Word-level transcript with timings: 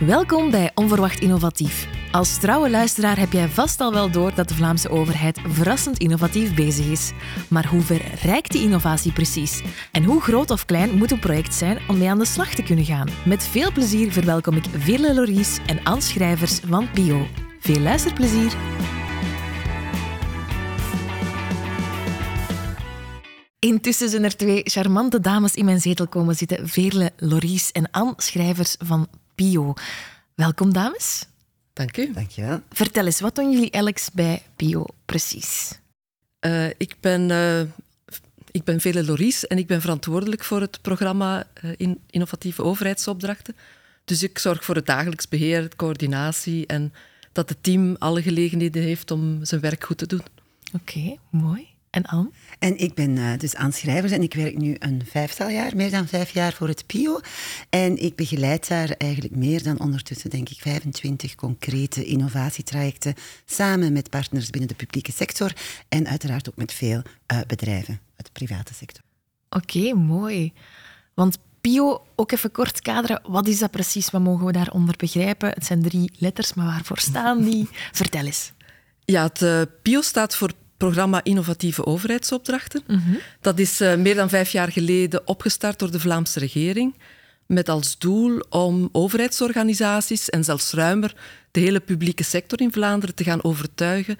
Welkom 0.00 0.50
bij 0.50 0.70
Onverwacht 0.74 1.20
Innovatief. 1.20 1.88
Als 2.12 2.38
trouwe 2.38 2.70
luisteraar 2.70 3.18
heb 3.18 3.32
jij 3.32 3.48
vast 3.48 3.80
al 3.80 3.92
wel 3.92 4.10
door 4.10 4.34
dat 4.34 4.48
de 4.48 4.54
Vlaamse 4.54 4.88
overheid 4.88 5.40
verrassend 5.48 5.98
innovatief 5.98 6.54
bezig 6.54 6.86
is. 6.86 7.12
Maar 7.48 7.66
hoe 7.66 7.80
ver 7.80 8.02
reikt 8.22 8.52
die 8.52 8.62
innovatie 8.62 9.12
precies? 9.12 9.62
En 9.92 10.04
hoe 10.04 10.20
groot 10.20 10.50
of 10.50 10.64
klein 10.64 10.98
moet 10.98 11.10
een 11.10 11.18
project 11.18 11.54
zijn 11.54 11.78
om 11.88 11.98
mee 11.98 12.10
aan 12.10 12.18
de 12.18 12.24
slag 12.24 12.54
te 12.54 12.62
kunnen 12.62 12.84
gaan? 12.84 13.08
Met 13.24 13.44
veel 13.44 13.72
plezier 13.72 14.12
verwelkom 14.12 14.56
ik 14.56 14.64
Veerle 14.76 15.14
Lories 15.14 15.58
en 15.66 15.80
Anne 15.84 16.00
Schrijvers 16.00 16.58
van 16.58 16.90
Pio. 16.90 17.26
Veel 17.60 17.80
luisterplezier! 17.80 18.52
Intussen 23.58 24.08
zijn 24.08 24.24
er 24.24 24.36
twee 24.36 24.60
charmante 24.64 25.20
dames 25.20 25.54
in 25.54 25.64
mijn 25.64 25.80
zetel 25.80 26.06
komen 26.06 26.34
zitten. 26.34 26.68
Veerle 26.68 27.10
Lories 27.16 27.72
en 27.72 27.90
Anne 27.90 28.14
Schrijvers 28.16 28.76
van 28.78 29.08
Pio. 29.36 29.74
Welkom, 30.34 30.72
dames. 30.72 31.26
Dank 31.72 31.96
u. 31.96 32.12
Dank 32.12 32.30
je 32.30 32.42
wel. 32.42 32.60
Vertel 32.70 33.04
eens, 33.04 33.20
wat 33.20 33.34
doen 33.34 33.52
jullie 33.52 33.74
Alex 33.74 34.10
bij 34.12 34.42
Pio 34.56 34.84
precies? 35.04 35.78
Uh, 36.40 36.66
ik 36.66 36.96
ben, 37.00 37.30
uh, 37.30 37.60
ik 38.50 38.64
ben 38.64 38.80
Vele 38.80 39.04
Lories 39.04 39.46
en 39.46 39.58
ik 39.58 39.66
ben 39.66 39.80
verantwoordelijk 39.80 40.44
voor 40.44 40.60
het 40.60 40.82
programma 40.82 41.46
uh, 41.64 41.72
in 41.76 42.00
Innovatieve 42.10 42.62
Overheidsopdrachten. 42.62 43.56
Dus 44.04 44.22
ik 44.22 44.38
zorg 44.38 44.64
voor 44.64 44.74
het 44.74 44.86
dagelijks 44.86 45.28
beheer, 45.28 45.70
de 45.70 45.76
coördinatie 45.76 46.66
en 46.66 46.92
dat 47.32 47.48
het 47.48 47.62
team 47.62 47.96
alle 47.98 48.22
gelegenheden 48.22 48.82
heeft 48.82 49.10
om 49.10 49.44
zijn 49.44 49.60
werk 49.60 49.84
goed 49.84 49.98
te 49.98 50.06
doen. 50.06 50.22
Oké, 50.72 50.98
okay, 50.98 51.18
mooi. 51.30 51.75
En 51.90 52.04
Anne? 52.04 52.30
En 52.58 52.78
ik 52.78 52.94
ben 52.94 53.16
uh, 53.16 53.38
dus 53.38 53.54
Anne 53.54 53.72
Schrijvers 53.72 54.12
en 54.12 54.22
ik 54.22 54.34
werk 54.34 54.58
nu 54.58 54.76
een 54.78 55.02
vijftal 55.06 55.48
jaar, 55.48 55.76
meer 55.76 55.90
dan 55.90 56.06
vijf 56.06 56.30
jaar 56.30 56.52
voor 56.52 56.68
het 56.68 56.86
PIO. 56.86 57.20
En 57.70 58.02
ik 58.02 58.16
begeleid 58.16 58.68
daar 58.68 58.90
eigenlijk 58.90 59.36
meer 59.36 59.62
dan 59.62 59.80
ondertussen, 59.80 60.30
denk 60.30 60.48
ik, 60.48 60.58
25 60.60 61.34
concrete 61.34 62.04
innovatietrajecten 62.04 63.14
samen 63.44 63.92
met 63.92 64.10
partners 64.10 64.50
binnen 64.50 64.68
de 64.68 64.76
publieke 64.76 65.12
sector 65.12 65.52
en 65.88 66.08
uiteraard 66.08 66.48
ook 66.48 66.56
met 66.56 66.72
veel 66.72 67.02
uh, 67.32 67.40
bedrijven 67.46 68.00
uit 68.16 68.26
de 68.26 68.32
private 68.32 68.74
sector. 68.74 69.02
Oké, 69.50 69.78
okay, 69.78 69.92
mooi. 69.92 70.52
Want 71.14 71.38
PIO, 71.60 72.02
ook 72.16 72.32
even 72.32 72.52
kort 72.52 72.80
kaderen, 72.80 73.20
wat 73.28 73.46
is 73.46 73.58
dat 73.58 73.70
precies? 73.70 74.10
Wat 74.10 74.20
mogen 74.20 74.46
we 74.46 74.52
daaronder 74.52 74.94
begrijpen? 74.96 75.48
Het 75.48 75.64
zijn 75.64 75.82
drie 75.82 76.12
letters, 76.18 76.54
maar 76.54 76.66
waarvoor 76.66 76.98
staan 76.98 77.42
die? 77.42 77.68
Vertel 77.92 78.24
eens. 78.24 78.52
Ja, 79.04 79.22
het 79.22 79.40
uh, 79.40 79.62
PIO 79.82 80.00
staat 80.00 80.36
voor 80.36 80.52
programma 80.76 81.20
Innovatieve 81.22 81.86
Overheidsopdrachten. 81.86 82.82
Mm 82.86 83.02
-hmm. 83.06 83.18
Dat 83.40 83.58
is 83.58 83.80
uh, 83.80 83.94
meer 83.94 84.14
dan 84.14 84.28
vijf 84.28 84.50
jaar 84.50 84.72
geleden 84.72 85.28
opgestart 85.28 85.78
door 85.78 85.90
de 85.90 86.00
Vlaamse 86.00 86.38
regering. 86.38 86.94
Met 87.46 87.68
als 87.68 87.98
doel 87.98 88.40
om 88.48 88.88
overheidsorganisaties 88.92 90.30
en 90.30 90.44
zelfs 90.44 90.72
ruimer 90.72 91.14
de 91.50 91.60
hele 91.60 91.80
publieke 91.80 92.24
sector 92.24 92.60
in 92.60 92.72
Vlaanderen 92.72 93.14
te 93.14 93.24
gaan 93.24 93.44
overtuigen 93.44 94.16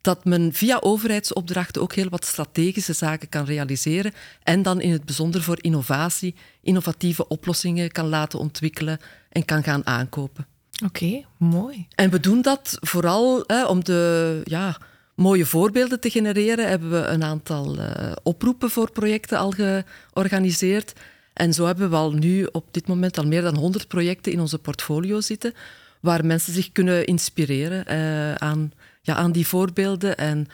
dat 0.00 0.24
men 0.24 0.52
via 0.52 0.78
overheidsopdrachten 0.80 1.82
ook 1.82 1.94
heel 1.94 2.08
wat 2.08 2.24
strategische 2.24 2.92
zaken 2.92 3.28
kan 3.28 3.44
realiseren 3.44 4.12
en 4.42 4.62
dan 4.62 4.80
in 4.80 4.92
het 4.92 5.04
bijzonder 5.04 5.42
voor 5.42 5.58
innovatie, 5.60 6.34
innovatieve 6.62 7.28
oplossingen 7.28 7.92
kan 7.92 8.08
laten 8.08 8.38
ontwikkelen 8.38 8.98
en 9.30 9.44
kan 9.44 9.62
gaan 9.62 9.86
aankopen. 9.86 10.46
Oké, 10.84 11.04
okay, 11.04 11.26
mooi. 11.36 11.86
En 11.94 12.10
we 12.10 12.20
doen 12.20 12.42
dat 12.42 12.76
vooral 12.80 13.44
hè, 13.46 13.66
om 13.66 13.84
de 13.84 14.40
ja, 14.44 14.76
mooie 15.18 15.46
voorbeelden 15.46 16.00
te 16.00 16.10
genereren, 16.10 16.68
hebben 16.68 16.90
we 16.90 17.06
een 17.06 17.24
aantal 17.24 17.78
uh, 17.78 18.12
oproepen 18.22 18.70
voor 18.70 18.92
projecten 18.92 19.38
al 19.38 19.50
georganiseerd. 19.50 20.92
En 21.32 21.54
zo 21.54 21.66
hebben 21.66 21.90
we 21.90 21.96
al 21.96 22.12
nu 22.12 22.48
op 22.52 22.64
dit 22.70 22.86
moment 22.86 23.18
al 23.18 23.26
meer 23.26 23.42
dan 23.42 23.56
100 23.56 23.88
projecten 23.88 24.32
in 24.32 24.40
onze 24.40 24.58
portfolio 24.58 25.20
zitten, 25.20 25.54
waar 26.00 26.26
mensen 26.26 26.52
zich 26.52 26.72
kunnen 26.72 27.06
inspireren 27.06 27.84
uh, 27.88 28.34
aan, 28.34 28.72
ja, 29.02 29.14
aan 29.14 29.32
die 29.32 29.46
voorbeelden. 29.46 30.16
En 30.16 30.46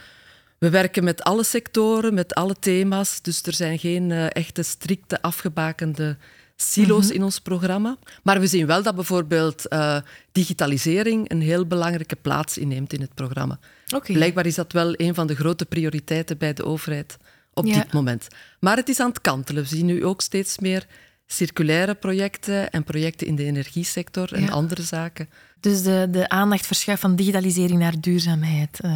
we 0.59 0.71
werken 0.71 1.05
met 1.05 1.23
alle 1.23 1.45
sectoren, 1.45 2.15
met 2.15 2.35
alle 2.35 2.55
thema's, 2.61 3.23
dus 3.23 3.43
er 3.43 3.55
zijn 3.55 3.79
geen 3.79 4.11
uh, 4.11 4.27
echte 4.29 4.63
strikte 4.63 5.23
afgebakende 5.23 6.17
silo's 6.57 7.03
mm 7.03 7.09
-hmm. 7.09 7.17
in 7.17 7.23
ons 7.23 7.41
programma. 7.41 7.97
Maar 8.23 8.41
we 8.41 8.47
zien 8.47 8.67
wel 8.67 8.83
dat 8.83 8.95
bijvoorbeeld 8.95 9.65
uh, 9.69 9.97
digitalisering 10.33 11.31
een 11.31 11.41
heel 11.41 11.67
belangrijke 11.67 12.17
plaats 12.17 12.59
inneemt 12.59 12.93
in 12.93 13.01
het 13.01 13.15
programma. 13.15 13.59
Okay. 13.95 14.17
Blijkbaar 14.17 14.47
is 14.47 14.55
dat 14.55 14.73
wel 14.73 14.95
een 14.97 15.15
van 15.15 15.27
de 15.27 15.35
grote 15.35 15.65
prioriteiten 15.65 16.39
bij 16.39 16.53
de 16.53 16.65
overheid 16.65 17.17
op 17.53 17.67
ja. 17.67 17.75
dit 17.75 17.93
moment. 17.93 18.27
Maar 18.61 18.77
het 18.77 18.89
is 18.89 19.01
aan 19.01 19.09
het 19.09 19.21
kantelen. 19.21 19.63
We 19.63 19.69
zien 19.69 19.87
nu 19.87 20.05
ook 20.05 20.21
steeds 20.21 20.59
meer 20.59 20.87
circulaire 21.27 21.95
projecten 21.95 22.71
en 22.71 22.85
projecten 22.85 23.27
in 23.27 23.37
de 23.37 23.45
energiesector 23.45 24.33
en 24.33 24.43
ja. 24.43 24.49
andere 24.49 24.83
zaken. 24.83 25.29
Dus 25.61 25.83
de, 25.83 26.09
de 26.11 26.29
aandacht 26.29 26.67
verschuift 26.67 27.01
van 27.01 27.17
digitalisering 27.17 27.79
naar 27.79 28.01
duurzaamheid 28.01 28.79
uh, 28.85 28.91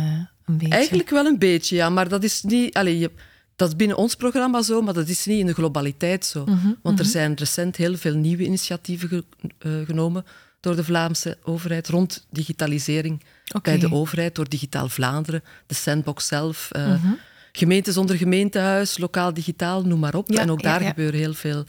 een 0.44 0.58
beetje? 0.58 0.74
Eigenlijk 0.74 1.10
wel 1.10 1.26
een 1.26 1.38
beetje, 1.38 1.76
ja. 1.76 1.90
Maar 1.90 2.08
dat 2.08 2.24
is 2.24 2.42
niet... 2.42 2.74
Allez, 2.74 3.00
je, 3.00 3.10
dat 3.56 3.68
is 3.68 3.76
binnen 3.76 3.96
ons 3.96 4.14
programma 4.14 4.62
zo, 4.62 4.82
maar 4.82 4.94
dat 4.94 5.08
is 5.08 5.26
niet 5.26 5.38
in 5.38 5.46
de 5.46 5.54
globaliteit 5.54 6.24
zo. 6.24 6.44
Mm 6.44 6.46
-hmm, 6.46 6.76
Want 6.82 6.98
er 6.98 7.04
mm 7.04 7.10
-hmm. 7.10 7.20
zijn 7.20 7.34
recent 7.34 7.76
heel 7.76 7.96
veel 7.96 8.14
nieuwe 8.14 8.44
initiatieven 8.44 9.08
ge, 9.08 9.24
uh, 9.66 9.86
genomen 9.86 10.24
door 10.60 10.76
de 10.76 10.84
Vlaamse 10.84 11.38
overheid 11.42 11.88
rond 11.88 12.26
digitalisering 12.30 13.22
okay. 13.54 13.78
bij 13.78 13.88
de 13.88 13.94
overheid, 13.94 14.34
door 14.34 14.48
Digitaal 14.48 14.88
Vlaanderen, 14.88 15.42
de 15.66 15.74
Sandbox 15.74 16.26
zelf, 16.26 16.68
uh, 16.76 16.86
mm 16.86 16.94
-hmm. 16.94 17.18
gemeentes 17.52 17.96
onder 17.96 18.16
gemeentehuis, 18.16 18.98
lokaal 18.98 19.34
digitaal, 19.34 19.82
noem 19.82 20.00
maar 20.00 20.14
op. 20.14 20.30
Ja, 20.30 20.40
en 20.40 20.50
ook 20.50 20.62
daar 20.62 20.78
ja, 20.78 20.84
ja. 20.84 20.88
gebeuren 20.88 21.20
heel 21.20 21.34
veel 21.34 21.64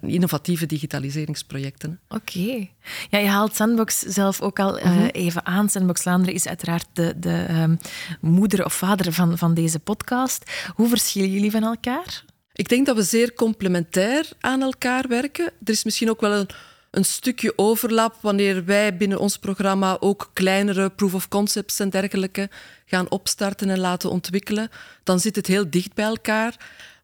innovatieve 0.00 0.66
digitaliseringsprojecten. 0.66 2.00
Oké. 2.08 2.38
Okay. 2.38 2.72
Ja, 3.10 3.18
je 3.18 3.28
haalt 3.28 3.54
Sandbox 3.54 3.98
zelf 3.98 4.40
ook 4.40 4.58
al 4.58 4.78
uh, 4.78 4.84
mm 4.84 4.92
-hmm. 4.92 5.06
even 5.06 5.46
aan. 5.46 5.68
Sandbox 5.68 6.02
Vlaanderen 6.02 6.34
is 6.34 6.48
uiteraard 6.48 6.86
de, 6.92 7.14
de 7.18 7.46
um, 7.50 7.78
moeder 8.20 8.64
of 8.64 8.72
vader 8.72 9.12
van, 9.12 9.38
van 9.38 9.54
deze 9.54 9.78
podcast. 9.78 10.50
Hoe 10.74 10.88
verschillen 10.88 11.30
jullie 11.30 11.50
van 11.50 11.62
elkaar? 11.62 12.24
Ik 12.52 12.68
denk 12.68 12.86
dat 12.86 12.96
we 12.96 13.02
zeer 13.02 13.34
complementair 13.34 14.28
aan 14.40 14.62
elkaar 14.62 15.08
werken. 15.08 15.44
Er 15.44 15.72
is 15.72 15.84
misschien 15.84 16.10
ook 16.10 16.20
wel 16.20 16.32
een, 16.32 16.48
een 16.90 17.04
stukje 17.04 17.52
overlap 17.56 18.16
wanneer 18.20 18.64
wij 18.64 18.96
binnen 18.96 19.18
ons 19.18 19.38
programma 19.38 19.96
ook 20.00 20.30
kleinere 20.32 20.90
proof 20.90 21.14
of 21.14 21.28
concepts 21.28 21.80
en 21.80 21.90
dergelijke 21.90 22.48
gaan 22.84 23.10
opstarten 23.10 23.70
en 23.70 23.78
laten 23.78 24.10
ontwikkelen. 24.10 24.68
Dan 25.02 25.20
zit 25.20 25.36
het 25.36 25.46
heel 25.46 25.70
dicht 25.70 25.94
bij 25.94 26.04
elkaar. 26.04 26.56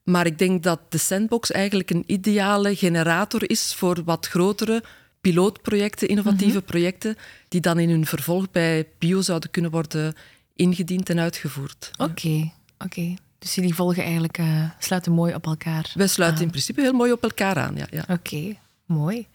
Maar 0.03 0.27
ik 0.27 0.39
denk 0.39 0.63
dat 0.63 0.81
de 0.89 0.99
Sandbox 0.99 1.51
eigenlijk 1.51 1.91
een 1.91 2.05
ideale 2.07 2.77
generator 2.77 3.51
is 3.51 3.75
voor 3.75 4.05
wat 4.05 4.27
grotere 4.27 4.83
pilootprojecten, 5.21 6.09
innovatieve 6.09 6.47
mm 6.47 6.53
-hmm. 6.53 6.65
projecten, 6.65 7.17
die 7.49 7.61
dan 7.61 7.79
in 7.79 7.91
hun 7.91 8.07
vervolg 8.07 8.51
bij 8.51 8.87
Bio 8.99 9.21
zouden 9.21 9.51
kunnen 9.51 9.71
worden 9.71 10.15
ingediend 10.57 11.11
en 11.11 11.19
uitgevoerd. 11.19 11.91
Oké, 11.99 12.11
okay, 12.11 12.53
oké. 12.75 12.85
Okay. 12.85 13.19
Dus 13.39 13.55
jullie 13.55 13.75
volgen 13.75 14.03
eigenlijk, 14.03 14.39
uh, 14.39 14.71
sluiten 14.79 15.13
mooi 15.13 15.35
op 15.35 15.47
elkaar 15.47 15.93
Wij 15.95 16.07
sluiten 16.07 16.39
aan. 16.39 16.45
in 16.45 16.51
principe 16.51 16.81
heel 16.81 16.93
mooi 16.93 17.13
op 17.13 17.23
elkaar 17.23 17.57
aan, 17.57 17.77
ja. 17.77 17.87
ja. 17.91 18.01
Oké. 18.01 18.13
Okay. 18.13 18.59
Mooi. 18.87 19.27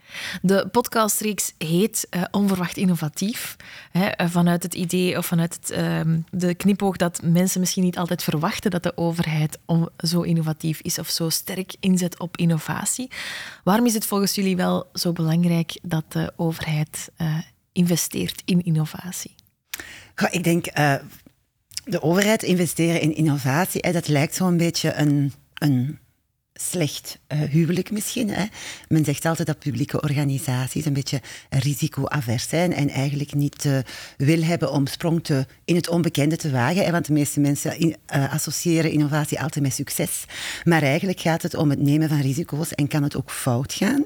De 0.41 0.67
podcastreeks 0.71 1.53
heet 1.57 2.07
uh, 2.15 2.23
Onverwacht 2.31 2.77
Innovatief. 2.77 3.55
Hè, 3.91 4.29
vanuit 4.29 4.63
het 4.63 4.73
idee 4.73 5.17
of 5.17 5.25
vanuit 5.25 5.53
het, 5.61 5.71
uh, 5.77 6.01
de 6.29 6.53
knipoog 6.53 6.97
dat 6.97 7.21
mensen 7.23 7.59
misschien 7.59 7.83
niet 7.83 7.97
altijd 7.97 8.23
verwachten 8.23 8.71
dat 8.71 8.83
de 8.83 8.97
overheid 8.97 9.59
zo 9.97 10.21
innovatief 10.21 10.81
is 10.81 10.99
of 10.99 11.09
zo 11.09 11.29
sterk 11.29 11.75
inzet 11.79 12.19
op 12.19 12.37
innovatie. 12.37 13.11
Waarom 13.63 13.85
is 13.85 13.93
het 13.93 14.05
volgens 14.05 14.35
jullie 14.35 14.55
wel 14.55 14.89
zo 14.93 15.11
belangrijk 15.11 15.79
dat 15.81 16.11
de 16.11 16.33
overheid 16.35 17.09
uh, 17.17 17.37
investeert 17.71 18.41
in 18.45 18.63
innovatie? 18.63 19.35
Ik 20.29 20.43
denk, 20.43 20.65
de 21.83 22.01
overheid 22.01 22.43
investeren 22.43 23.01
in 23.01 23.15
innovatie, 23.15 23.81
hè, 23.83 23.91
dat 23.91 24.07
lijkt 24.07 24.35
zo'n 24.35 24.57
beetje 24.57 24.93
een, 24.93 25.33
een 25.53 25.99
slecht 26.53 27.19
uh, 27.27 27.41
huwelijk 27.41 27.91
misschien. 27.91 28.29
Hè. 28.29 28.45
Men 28.87 29.05
zegt 29.05 29.25
altijd 29.25 29.47
dat 29.47 29.59
publieke 29.59 30.01
organisaties 30.01 30.85
een 30.85 30.93
beetje 30.93 31.21
risicoavers 31.49 32.49
zijn 32.49 32.73
en 32.73 32.89
eigenlijk 32.89 33.33
niet 33.33 33.65
uh, 33.65 33.77
wil 34.17 34.43
hebben 34.43 34.71
om 34.71 34.87
sprong 34.87 35.23
te, 35.23 35.45
in 35.65 35.75
het 35.75 35.89
onbekende 35.89 36.35
te 36.35 36.51
wagen. 36.51 36.91
Want 36.91 37.05
de 37.05 37.13
meeste 37.13 37.39
mensen 37.39 37.79
uh, 37.85 37.95
associëren 38.33 38.91
innovatie 38.91 39.41
altijd 39.41 39.63
met 39.63 39.73
succes. 39.73 40.25
Maar 40.63 40.81
eigenlijk 40.81 41.19
gaat 41.19 41.41
het 41.41 41.55
om 41.55 41.69
het 41.69 41.81
nemen 41.81 42.09
van 42.09 42.21
risico's 42.21 42.73
en 42.73 42.87
kan 42.87 43.03
het 43.03 43.15
ook 43.15 43.31
fout 43.31 43.73
gaan. 43.73 44.05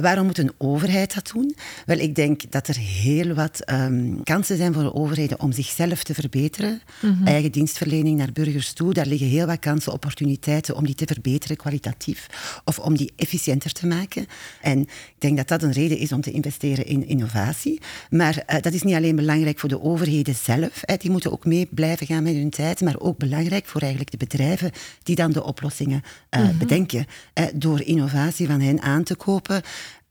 Waarom 0.00 0.26
moet 0.26 0.38
een 0.38 0.52
overheid 0.58 1.14
dat 1.14 1.30
doen? 1.34 1.56
Wel, 1.86 1.98
ik 1.98 2.14
denk 2.14 2.50
dat 2.50 2.68
er 2.68 2.76
heel 2.76 3.34
wat 3.34 3.62
um, 3.70 4.22
kansen 4.22 4.56
zijn 4.56 4.72
voor 4.72 4.82
de 4.82 4.94
overheden 4.94 5.40
om 5.40 5.52
zichzelf 5.52 6.02
te 6.02 6.14
verbeteren. 6.14 6.82
Mm 7.00 7.16
-hmm. 7.16 7.26
Eigen 7.26 7.52
dienstverlening 7.52 8.18
naar 8.18 8.32
burgers 8.32 8.72
toe, 8.72 8.92
daar 8.92 9.06
liggen 9.06 9.28
heel 9.28 9.46
wat 9.46 9.58
kansen, 9.58 9.92
opportuniteiten 9.92 10.76
om 10.76 10.86
die 10.86 10.94
te 10.94 11.06
verbeteren 11.06 11.56
kwalitatief 11.56 12.26
of 12.64 12.78
om 12.78 12.96
die 12.96 13.12
efficiënter 13.16 13.72
te 13.72 13.86
maken. 13.86 14.26
En 14.60 14.80
ik 14.80 15.14
denk 15.18 15.36
dat 15.36 15.48
dat 15.48 15.62
een 15.62 15.72
reden 15.72 15.98
is 15.98 16.12
om 16.12 16.20
te 16.20 16.30
investeren 16.30 16.86
in 16.86 17.06
innovatie. 17.06 17.80
Maar 18.10 18.42
uh, 18.46 18.60
dat 18.60 18.72
is 18.72 18.82
niet 18.82 18.94
alleen 18.94 19.16
belangrijk 19.16 19.58
voor 19.58 19.68
de 19.68 19.82
overheden 19.82 20.34
zelf, 20.34 20.80
hè, 20.80 20.96
die 20.96 21.10
moeten 21.10 21.32
ook 21.32 21.44
mee 21.44 21.68
blijven 21.70 22.06
gaan 22.06 22.22
met 22.22 22.34
hun 22.34 22.50
tijd, 22.50 22.80
maar 22.80 22.98
ook 22.98 23.18
belangrijk 23.18 23.66
voor 23.66 23.80
eigenlijk 23.80 24.10
de 24.10 24.16
bedrijven 24.16 24.70
die 25.02 25.16
dan 25.16 25.32
de 25.32 25.44
oplossingen 25.44 26.02
uh, 26.30 26.40
mm 26.40 26.48
-hmm. 26.48 26.58
bedenken. 26.58 27.06
Door 27.54 27.80
innovatie 27.80 28.46
van 28.46 28.60
hen 28.60 28.82
aan 28.82 29.02
te 29.02 29.14
kopen, 29.14 29.62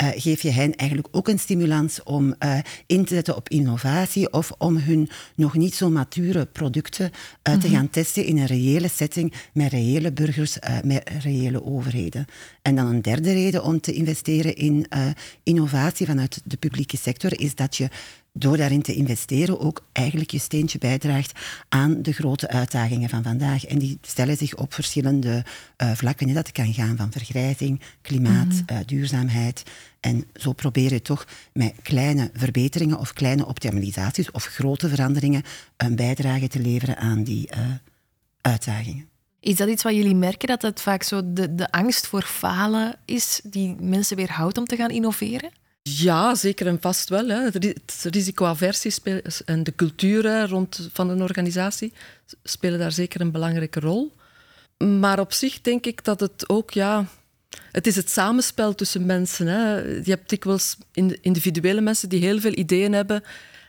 uh, 0.04 0.10
geef 0.16 0.42
je 0.42 0.52
hen 0.52 0.76
eigenlijk 0.76 1.10
ook 1.12 1.28
een 1.28 1.40
stimulans 1.40 2.04
om 2.04 2.36
uh, 2.40 2.58
in 2.86 3.06
te 3.06 3.14
zetten 3.14 3.36
op 3.36 3.50
innovatie 3.50 4.34
of 4.34 4.52
om 4.58 4.78
hun 4.78 5.10
nog 5.36 5.56
niet 5.56 5.76
zo 5.76 5.90
mature 5.90 6.46
producten 6.46 7.12
uh, 7.50 7.56
te 7.56 7.70
gaan 7.70 7.90
testen 7.90 8.26
in 8.26 8.38
een 8.38 8.46
reële 8.46 8.88
setting 8.88 9.34
met 9.54 9.72
reële 9.72 10.12
burgers, 10.12 10.58
met 10.84 11.10
reële 11.22 11.64
overheden. 11.64 12.26
En 12.62 12.76
dan 12.76 12.86
een 12.86 13.02
derde 13.02 13.34
reden 13.34 13.64
om 13.64 13.82
te 13.82 13.94
investeren 13.94 14.56
in 14.56 14.88
innovatie 15.44 16.06
vanuit 16.06 16.42
de 16.44 16.58
publieke 16.58 16.98
sector 16.98 17.40
is 17.40 17.56
dat 17.56 17.78
je 17.78 17.90
door 18.34 18.58
daarin 18.58 18.82
te 18.82 18.94
investeren 18.94 19.60
ook 19.60 19.86
eigenlijk 19.92 20.32
je 20.32 20.40
steentje 20.40 20.78
bijdraagt 20.78 21.40
aan 21.70 22.02
de 22.02 22.12
grote 22.12 22.48
uitdagingen 22.48 23.10
van 23.10 23.24
vandaag. 23.24 23.66
En 23.66 23.80
die 23.80 23.98
stellen 24.02 24.38
zich 24.38 24.56
op 24.56 24.74
verschillende 24.74 25.46
uh, 25.78 25.92
vlakken. 25.92 26.34
Dat 26.34 26.52
kan 26.52 26.74
gaan 26.74 26.98
van 26.98 27.12
vergrijzing, 27.12 27.82
klimaat, 28.02 28.46
mm 28.46 28.64
-hmm. 28.66 28.78
uh, 28.78 28.86
duurzaamheid. 28.86 29.64
En 30.00 30.26
zo 30.36 30.54
probeer 30.54 30.94
je 30.94 31.02
toch 31.02 31.28
met 31.54 31.74
kleine 31.82 32.30
verbeteringen 32.34 33.00
of 33.00 33.14
kleine 33.14 33.46
optimalisaties 33.46 34.32
of 34.32 34.44
grote 34.44 34.90
veranderingen 34.90 35.44
een 35.78 35.96
bijdrage 35.96 36.48
te 36.48 36.60
leveren 36.60 36.98
aan 36.98 37.24
die 37.24 37.50
uh, 37.52 37.60
uitdagingen. 38.42 39.08
Is 39.40 39.56
dat 39.56 39.70
iets 39.70 39.84
wat 39.84 39.96
jullie 39.96 40.16
merken, 40.16 40.48
dat 40.48 40.62
het 40.62 40.82
vaak 40.82 41.04
zo 41.04 41.34
de, 41.34 41.56
de 41.56 41.72
angst 41.72 42.08
voor 42.08 42.22
falen 42.22 42.96
is 43.06 43.42
die 43.44 43.76
mensen 43.80 44.18
weerhoudt 44.18 44.58
om 44.58 44.66
te 44.66 44.76
gaan 44.76 44.90
innoveren? 44.90 45.52
Ja, 45.90 46.36
zeker 46.36 46.68
en 46.68 46.78
vast 46.82 47.10
wel. 47.10 47.28
Hè. 47.28 47.44
Het 47.44 48.08
risicoaversie 48.12 48.94
en 49.46 49.64
de 49.64 49.76
cultuur 49.76 50.48
rond 50.48 50.90
van 50.94 51.10
een 51.10 51.22
organisatie 51.22 51.94
spelen 52.44 52.80
daar 52.80 52.92
zeker 52.92 53.22
een 53.22 53.32
belangrijke 53.32 53.80
rol. 53.80 54.16
Maar 54.78 55.20
op 55.20 55.34
zich 55.34 55.62
denk 55.62 55.86
ik 55.86 56.04
dat 56.04 56.20
het 56.20 56.50
ook, 56.50 56.72
ja, 56.72 57.06
het 57.72 57.88
is 57.88 57.96
het 57.96 58.10
samenspel 58.10 58.76
tussen 58.76 59.06
mensen. 59.06 59.48
Hè. 59.48 59.78
Je 59.78 60.10
hebt 60.10 60.30
dikwijls 60.30 60.78
individuele 61.22 61.82
mensen 61.82 62.10
die 62.10 62.20
heel 62.20 62.40
veel 62.40 62.54
ideeën 62.54 62.94
hebben 62.94 63.24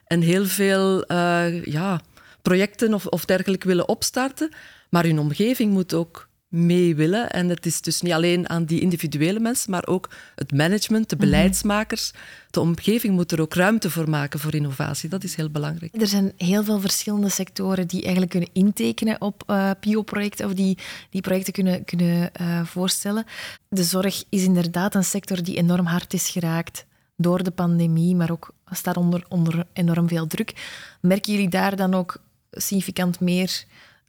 en 0.07 0.21
heel 0.21 0.47
veel 0.47 1.13
uh, 1.13 1.65
ja, 1.65 2.01
projecten 2.43 2.95
of, 2.95 3.07
of 3.07 3.25
dergelijke 3.25 3.67
willen 3.67 3.89
opstarten. 3.89 4.51
Maar 4.91 5.05
hun 5.05 5.19
omgeving 5.19 5.73
moet 5.73 5.95
ook 5.95 6.29
mee 6.55 6.95
willen. 6.95 7.31
En 7.31 7.49
het 7.49 7.67
is 7.67 7.81
dus 7.81 8.01
niet 8.01 8.13
alleen 8.13 8.49
aan 8.49 8.65
die 8.65 8.81
individuele 8.81 9.41
mensen, 9.41 9.71
maar 9.71 9.87
ook 9.87 10.11
het 10.35 10.53
management, 10.53 11.09
de 11.09 11.17
mhm. 11.17 11.25
beleidsmakers. 11.25 12.13
De 12.51 12.61
omgeving 12.61 13.15
moet 13.15 13.33
er 13.33 13.41
ook 13.41 13.55
ruimte 13.55 13.91
voor 13.91 14.11
maken 14.11 14.41
voor 14.41 14.55
innovatie. 14.55 15.09
Dat 15.09 15.25
is 15.25 15.35
heel 15.35 15.51
belangrijk. 15.51 16.01
Er 16.01 16.07
zijn 16.07 16.33
heel 16.37 16.65
veel 16.65 16.81
verschillende 16.81 17.29
sectoren 17.29 17.87
die 17.87 18.03
eigenlijk 18.03 18.31
kunnen 18.31 18.51
intekenen 18.53 19.21
op 19.21 19.43
uh, 19.47 19.71
PIO-projecten 19.81 20.47
of 20.47 20.55
die, 20.55 20.79
die 21.11 21.21
projecten 21.21 21.53
kunnen, 21.53 21.85
kunnen 21.85 22.31
uh, 22.41 22.65
voorstellen. 22.65 23.25
De 23.69 23.85
zorg 23.85 24.25
is 24.29 24.43
inderdaad 24.43 24.95
een 24.95 25.05
sector 25.05 25.43
die 25.43 25.57
enorm 25.57 25.87
hard 25.87 26.13
is 26.13 26.29
geraakt 26.29 26.87
door 27.17 27.43
de 27.43 27.51
pandemie, 27.51 28.17
maar 28.17 28.31
ook 28.31 28.51
staat 28.71 28.97
onder, 28.97 29.25
onder 29.29 29.67
enorm 29.73 30.09
veel 30.09 30.27
druk. 30.27 30.53
Merken 31.01 31.33
jullie 31.33 31.49
daar 31.49 31.77
dan 31.77 31.95
ook 31.95 32.17
significant 32.51 33.21
meer 33.21 33.65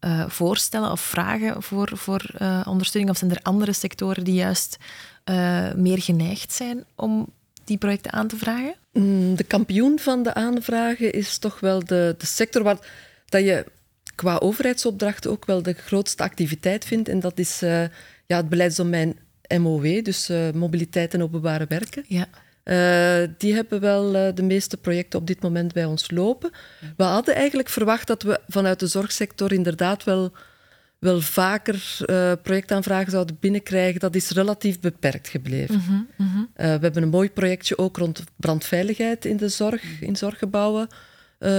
uh, 0.05 0.29
voorstellen 0.29 0.91
of 0.91 1.01
vragen 1.01 1.63
voor, 1.63 1.91
voor 1.93 2.25
uh, 2.41 2.61
ondersteuning? 2.67 3.13
Of 3.13 3.19
zijn 3.19 3.31
er 3.31 3.39
andere 3.41 3.73
sectoren 3.73 4.23
die 4.23 4.33
juist 4.33 4.77
uh, 5.25 5.73
meer 5.73 6.01
geneigd 6.01 6.51
zijn 6.51 6.85
om 6.95 7.29
die 7.63 7.77
projecten 7.77 8.11
aan 8.11 8.27
te 8.27 8.37
vragen? 8.37 8.75
Mm, 8.93 9.35
de 9.35 9.43
kampioen 9.43 9.99
van 9.99 10.23
de 10.23 10.33
aanvragen 10.33 11.13
is 11.13 11.37
toch 11.37 11.59
wel 11.59 11.85
de, 11.85 12.15
de 12.17 12.25
sector 12.25 12.63
waar 12.63 12.77
dat 13.25 13.43
je 13.43 13.65
qua 14.15 14.37
overheidsopdrachten 14.37 15.31
ook 15.31 15.45
wel 15.45 15.61
de 15.61 15.73
grootste 15.73 16.23
activiteit 16.23 16.85
vindt. 16.85 17.09
En 17.09 17.19
dat 17.19 17.39
is 17.39 17.59
ja, 18.27 18.37
het 18.37 18.49
beleidsdomein 18.49 19.19
MOW, 19.57 20.03
dus 20.03 20.31
mobiliteit 20.53 21.13
en 21.13 21.23
openbare 21.23 21.65
werken. 21.67 22.05
Ja. 22.07 22.27
Uh, 22.65 23.17
die 23.37 23.53
hebben 23.53 23.79
wel 23.79 24.15
uh, 24.15 24.27
de 24.33 24.43
meeste 24.43 24.77
projecten 24.77 25.19
op 25.19 25.27
dit 25.27 25.41
moment 25.41 25.73
bij 25.73 25.85
ons 25.85 26.11
lopen. 26.11 26.51
We 26.97 27.03
hadden 27.03 27.35
eigenlijk 27.35 27.69
verwacht 27.69 28.07
dat 28.07 28.23
we 28.23 28.39
vanuit 28.47 28.79
de 28.79 28.87
zorgsector 28.87 29.53
inderdaad 29.53 30.03
wel, 30.03 30.31
wel 30.99 31.21
vaker 31.21 31.97
uh, 32.05 32.31
projectaanvragen 32.43 33.11
zouden 33.11 33.37
binnenkrijgen. 33.39 33.99
Dat 33.99 34.15
is 34.15 34.29
relatief 34.29 34.79
beperkt 34.79 35.27
gebleven. 35.27 35.75
Mm 35.75 36.05
-hmm. 36.17 36.49
we 36.53 36.63
hebben 36.63 37.03
een 37.03 37.09
mooi 37.09 37.29
projectje 37.29 37.77
ook 37.77 37.97
rond 37.97 38.23
brandveiligheid 38.35 39.25
in 39.25 39.37
de 39.37 39.49
zorg, 39.49 40.01
in 40.01 40.15
zorggebouwen. 40.15 40.87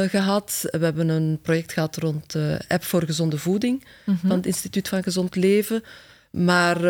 gehad. 0.08 0.60
We 0.70 0.84
hebben 0.84 1.08
een 1.08 1.38
project 1.42 1.72
gehad 1.72 1.96
rond 1.96 2.32
de 2.32 2.60
app 2.68 2.84
voor 2.84 3.02
gezonde 3.02 3.38
voeding 3.38 3.84
mm 4.04 4.16
-hmm. 4.20 4.28
van 4.28 4.36
het 4.36 4.46
Instituut 4.46 4.88
van 4.88 5.02
Gezond 5.02 5.36
Leven. 5.36 5.82
Maar 6.30 6.84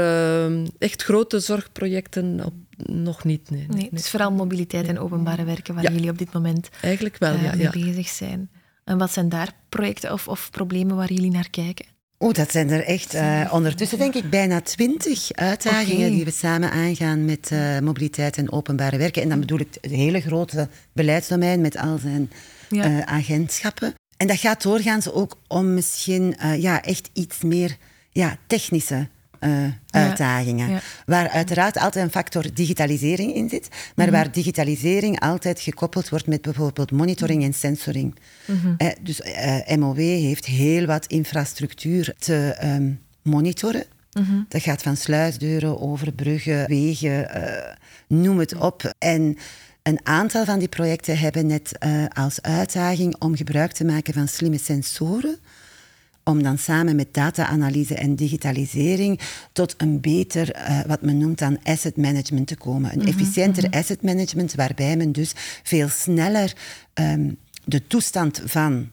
echt 0.79 1.03
grote 1.03 1.41
zorgprojecten 1.41 2.45
op 2.45 2.55
nog 2.77 3.25
niet, 3.25 3.51
nee. 3.51 3.67
nee, 3.69 3.89
Het 3.91 3.99
is 3.99 4.11
vooral 4.11 4.33
mobiliteit 4.33 4.87
en 4.87 4.99
openbare 4.99 5.45
werken 5.45 5.75
waar 5.75 5.93
jullie 5.93 6.11
op 6.11 6.19
dit 6.19 6.33
moment 6.33 6.69
Eigenlijk 6.81 7.19
wel, 7.19 7.35
uh, 7.35 7.43
ja, 7.43 7.55
mee 7.57 7.85
bezig 7.85 8.09
zijn. 8.09 8.51
En 8.85 8.99
wat 8.99 9.13
zijn 9.13 9.29
daar 9.29 9.53
projecten 9.69 10.13
of, 10.13 10.29
of 10.29 10.51
problemen 10.51 10.97
waar 10.97 11.13
jullie 11.13 11.31
naar 11.31 11.51
kijken? 11.51 11.87
Oh, 12.19 12.33
dat 12.33 12.51
zijn 12.51 12.71
er 12.71 12.85
echt 12.85 13.15
uh, 13.15 13.51
ondertussen 13.53 13.99
denk 13.99 14.15
ik 14.15 14.31
bijna 14.31 14.61
twintig 14.61 15.33
uitdagingen 15.33 16.07
okay. 16.07 16.11
die 16.11 16.25
we 16.25 16.31
samen 16.31 16.71
aangaan 16.71 17.25
met 17.25 17.51
uh, 17.53 17.79
mobiliteit 17.79 18.37
en 18.37 18.53
openbare 18.53 18.97
werken. 18.97 19.23
En 19.23 19.29
dan 19.29 19.41
bedoel 19.41 19.59
ik 19.59 19.69
het 19.81 19.93
hele 19.93 20.21
grote 20.21 20.69
beleidsdomein 20.93 21.61
met 21.61 21.77
al 21.77 21.99
zijn 21.99 22.31
ja. 22.69 22.91
uh, 22.91 23.01
agentschappen. 23.01 23.95
En 24.17 24.27
dat 24.27 24.39
gaat 24.39 24.63
doorgaans 24.63 25.11
ook 25.11 25.39
om 25.49 25.75
misschien 25.75 26.37
ja, 26.59 26.83
echt 26.83 27.11
iets 27.13 27.43
meer 27.43 27.77
ja, 28.11 28.37
technische 28.47 29.09
uh, 29.41 29.51
uitdagingen. 29.91 30.81
Waar 31.07 31.29
uiteraard 31.29 31.79
altijd 31.79 32.05
een 32.05 32.11
factor 32.11 32.45
digitalisering 32.55 33.35
in 33.35 33.49
zit, 33.49 33.69
maar 33.95 34.07
mhm. 34.07 34.15
waar 34.15 34.33
digitalisering 34.33 35.21
altijd 35.21 35.61
gekoppeld 35.61 36.09
wordt 36.09 36.27
met 36.27 36.43
bijvoorbeeld 36.43 36.91
monitoring 36.91 37.45
en 37.45 37.55
sensoring. 37.55 38.15
Mm 38.45 38.59
-hmm. 38.61 38.77
dus 39.03 39.21
uh, 39.21 39.77
MOW 39.77 39.99
heeft 39.99 40.45
heel 40.45 40.87
wat 40.87 41.07
infrastructuur 41.07 42.15
te 42.19 42.57
um, 42.65 43.01
monitoren. 43.23 43.85
Mm 44.13 44.25
-hmm. 44.25 44.47
Dat 44.49 44.63
gaat 44.63 44.83
van 44.83 44.97
sluisdeuren 44.97 45.81
over 45.81 46.13
bruggen, 46.13 46.67
wegen, 46.67 47.31
noem 48.07 48.39
het 48.39 48.57
op. 48.57 48.93
En 48.99 49.37
een 49.83 50.01
aantal 50.03 50.45
van 50.45 50.59
die 50.59 50.69
projecten 50.69 51.19
hebben 51.19 51.47
net 51.47 51.79
als 52.13 52.43
uitdaging 52.43 53.17
om 53.19 53.37
gebruik 53.37 53.73
te 53.73 53.85
maken 53.85 54.15
van 54.15 54.29
slimme 54.29 54.59
sensoren 54.59 55.39
om 56.29 56.43
dan 56.43 56.59
samen 56.59 56.97
met 56.97 57.15
data-analyse 57.15 57.95
en 57.95 58.15
digitalisering 58.15 59.21
tot 59.53 59.75
een 59.77 60.01
beter, 60.01 60.57
uh, 60.57 60.81
wat 60.87 61.03
men 61.03 61.19
noemt 61.19 61.39
dan 61.39 61.59
asset 61.63 61.97
management 61.97 62.47
te 62.47 62.57
komen. 62.57 62.93
Een 62.93 62.99
mm 62.99 63.05
-hmm, 63.05 63.13
efficiënter 63.13 63.63
mm 63.63 63.71
-hmm. 63.71 63.81
asset 63.81 64.03
management 64.03 64.55
waarbij 64.55 64.97
men 64.97 65.13
dus 65.13 65.33
veel 65.63 65.89
sneller 65.89 66.53
um, 66.95 67.39
de 67.65 67.87
toestand 67.87 68.43
van 68.45 68.91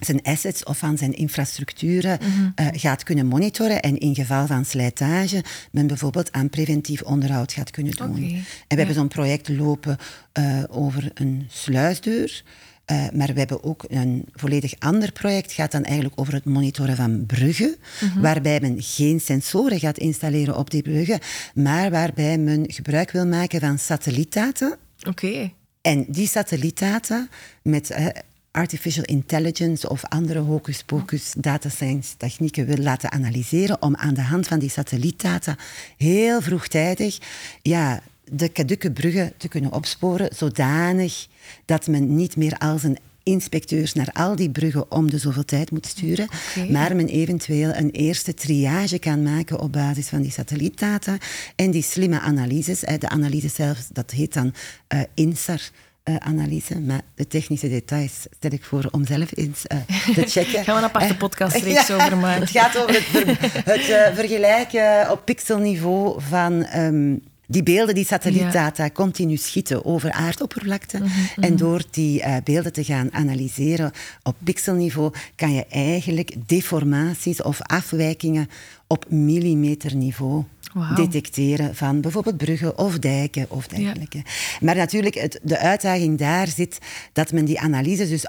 zijn 0.00 0.22
assets 0.22 0.64
of 0.64 0.78
van 0.78 0.98
zijn 0.98 1.12
infrastructuren 1.12 2.18
mm 2.22 2.30
-hmm. 2.30 2.52
uh, 2.56 2.66
gaat 2.72 3.02
kunnen 3.02 3.26
monitoren 3.26 3.82
en 3.82 3.98
in 3.98 4.14
geval 4.14 4.46
van 4.46 4.64
slijtage 4.64 5.44
men 5.72 5.86
bijvoorbeeld 5.86 6.32
aan 6.32 6.50
preventief 6.50 7.02
onderhoud 7.02 7.52
gaat 7.52 7.70
kunnen 7.70 7.96
doen. 7.96 8.10
Okay. 8.10 8.22
En 8.22 8.30
we 8.30 8.44
ja. 8.68 8.76
hebben 8.76 8.94
zo'n 8.94 9.08
project 9.08 9.48
lopen 9.48 9.96
uh, 10.38 10.62
over 10.68 11.10
een 11.14 11.46
sluisdeur. 11.48 12.42
Uh, 12.90 13.04
maar 13.12 13.26
we 13.26 13.38
hebben 13.38 13.64
ook 13.64 13.84
een 13.88 14.24
volledig 14.32 14.74
ander 14.78 15.12
project, 15.12 15.52
gaat 15.52 15.72
dan 15.72 15.84
eigenlijk 15.84 16.20
over 16.20 16.32
het 16.32 16.44
monitoren 16.44 16.96
van 16.96 17.26
bruggen, 17.26 17.76
mm 18.00 18.08
-hmm. 18.08 18.22
waarbij 18.22 18.60
men 18.60 18.76
geen 18.78 19.20
sensoren 19.20 19.78
gaat 19.78 19.98
installeren 19.98 20.56
op 20.56 20.70
die 20.70 20.82
bruggen, 20.82 21.18
maar 21.54 21.90
waarbij 21.90 22.38
men 22.38 22.72
gebruik 22.72 23.10
wil 23.10 23.26
maken 23.26 23.60
van 23.60 23.78
satellietdata. 23.78 24.76
Oké. 24.98 25.26
Okay. 25.26 25.54
En 25.80 26.04
die 26.08 26.28
satellietdata 26.28 27.28
met 27.62 27.90
uh, 27.90 28.06
artificial 28.50 29.04
intelligence 29.04 29.88
of 29.88 30.04
andere 30.04 30.38
hocus-pocus 30.38 31.32
data 31.36 31.68
science 31.68 32.16
technieken 32.16 32.66
wil 32.66 32.76
laten 32.76 33.10
analyseren 33.10 33.82
om 33.82 33.96
aan 33.96 34.14
de 34.14 34.22
hand 34.22 34.46
van 34.46 34.58
die 34.58 34.70
satellietdata 34.70 35.56
heel 35.96 36.40
vroegtijdig 36.40 37.18
ja, 37.62 38.02
de 38.30 38.48
kadukke 38.48 38.90
bruggen 38.90 39.32
te 39.36 39.48
kunnen 39.48 39.72
opsporen, 39.72 40.28
zodanig 40.36 41.26
dat 41.64 41.86
men 41.86 42.16
niet 42.16 42.36
meer 42.36 42.58
als 42.58 42.82
een 42.82 42.98
inspecteurs 43.22 43.92
naar 43.92 44.10
al 44.12 44.36
die 44.36 44.50
bruggen 44.50 44.90
om 44.90 45.10
de 45.10 45.18
zoveel 45.18 45.44
tijd 45.44 45.70
moet 45.70 45.86
sturen, 45.86 46.28
okay. 46.56 46.70
maar 46.70 46.96
men 46.96 47.08
eventueel 47.08 47.74
een 47.74 47.90
eerste 47.90 48.34
triage 48.34 48.98
kan 48.98 49.22
maken 49.22 49.60
op 49.60 49.72
basis 49.72 50.08
van 50.08 50.22
die 50.22 50.30
satellietdata 50.30 51.16
en 51.56 51.70
die 51.70 51.82
slimme 51.82 52.20
analyses. 52.20 52.80
De 52.80 53.08
analyse 53.08 53.48
zelf, 53.48 53.88
dat 53.92 54.10
heet 54.10 54.32
dan 54.34 54.54
uh, 54.94 55.00
INSAR. 55.14 55.70
Uh, 56.04 56.16
analyse, 56.16 56.80
maar 56.80 57.00
de 57.14 57.26
technische 57.26 57.68
details 57.68 58.26
stel 58.36 58.50
ik 58.50 58.64
voor 58.64 58.88
om 58.90 59.06
zelf 59.06 59.36
eens 59.36 59.64
uh, 59.72 60.14
te 60.14 60.26
checken. 60.40 60.64
Gaan 60.64 60.74
we 60.74 60.82
een 60.82 60.88
aparte 60.88 61.16
podcast 61.16 61.56
reeks 61.62 61.86
ja, 61.86 61.94
over 61.94 62.16
maken. 62.16 62.40
Het 62.40 62.50
gaat 62.50 62.78
over 62.78 62.94
het, 62.94 63.02
ver, 63.02 63.26
het 63.64 64.14
vergelijken 64.14 65.10
op 65.10 65.24
pixelniveau 65.24 66.20
van 66.22 66.66
um, 66.76 67.22
die 67.50 67.62
beelden, 67.62 67.94
die 67.94 68.04
satellietdata, 68.04 68.84
ja. 68.84 68.90
continu 68.90 69.36
schieten 69.36 69.84
over 69.84 70.12
aardoppervlakte. 70.12 70.98
Mm 70.98 71.04
-hmm. 71.04 71.42
En 71.42 71.56
door 71.56 71.82
die 71.90 72.20
uh, 72.20 72.36
beelden 72.44 72.72
te 72.72 72.84
gaan 72.84 73.12
analyseren 73.12 73.92
op 74.22 74.36
pixelniveau, 74.44 75.12
kan 75.36 75.52
je 75.52 75.66
eigenlijk 75.66 76.34
deformaties 76.46 77.42
of 77.42 77.60
afwijkingen 77.60 78.48
op 78.86 79.04
millimeterniveau 79.08 80.44
Detecteren 80.94 81.74
van 81.74 82.00
bijvoorbeeld 82.00 82.36
bruggen 82.36 82.78
of 82.78 82.98
dijken 82.98 83.46
of 83.50 83.66
dergelijke. 83.66 84.22
Maar 84.60 84.76
natuurlijk, 84.76 85.14
het, 85.14 85.40
de 85.42 85.58
uitdaging 85.58 86.18
daar 86.18 86.48
zit 86.48 86.78
dat 87.12 87.32
men 87.32 87.44
die 87.44 87.60
analyses 87.60 88.08
dus 88.08 88.26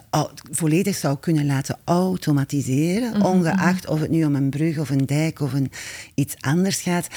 volledig 0.51 0.95
zou 0.95 1.17
kunnen 1.17 1.45
laten 1.45 1.77
automatiseren, 1.83 3.21
ongeacht 3.21 3.87
of 3.87 3.99
het 3.99 4.09
nu 4.09 4.25
om 4.25 4.35
een 4.35 4.49
brug 4.49 4.77
of 4.77 4.89
een 4.89 5.05
dijk 5.05 5.39
of 5.39 5.53
een, 5.53 5.71
iets 6.15 6.35
anders 6.39 6.81
gaat. 6.81 7.07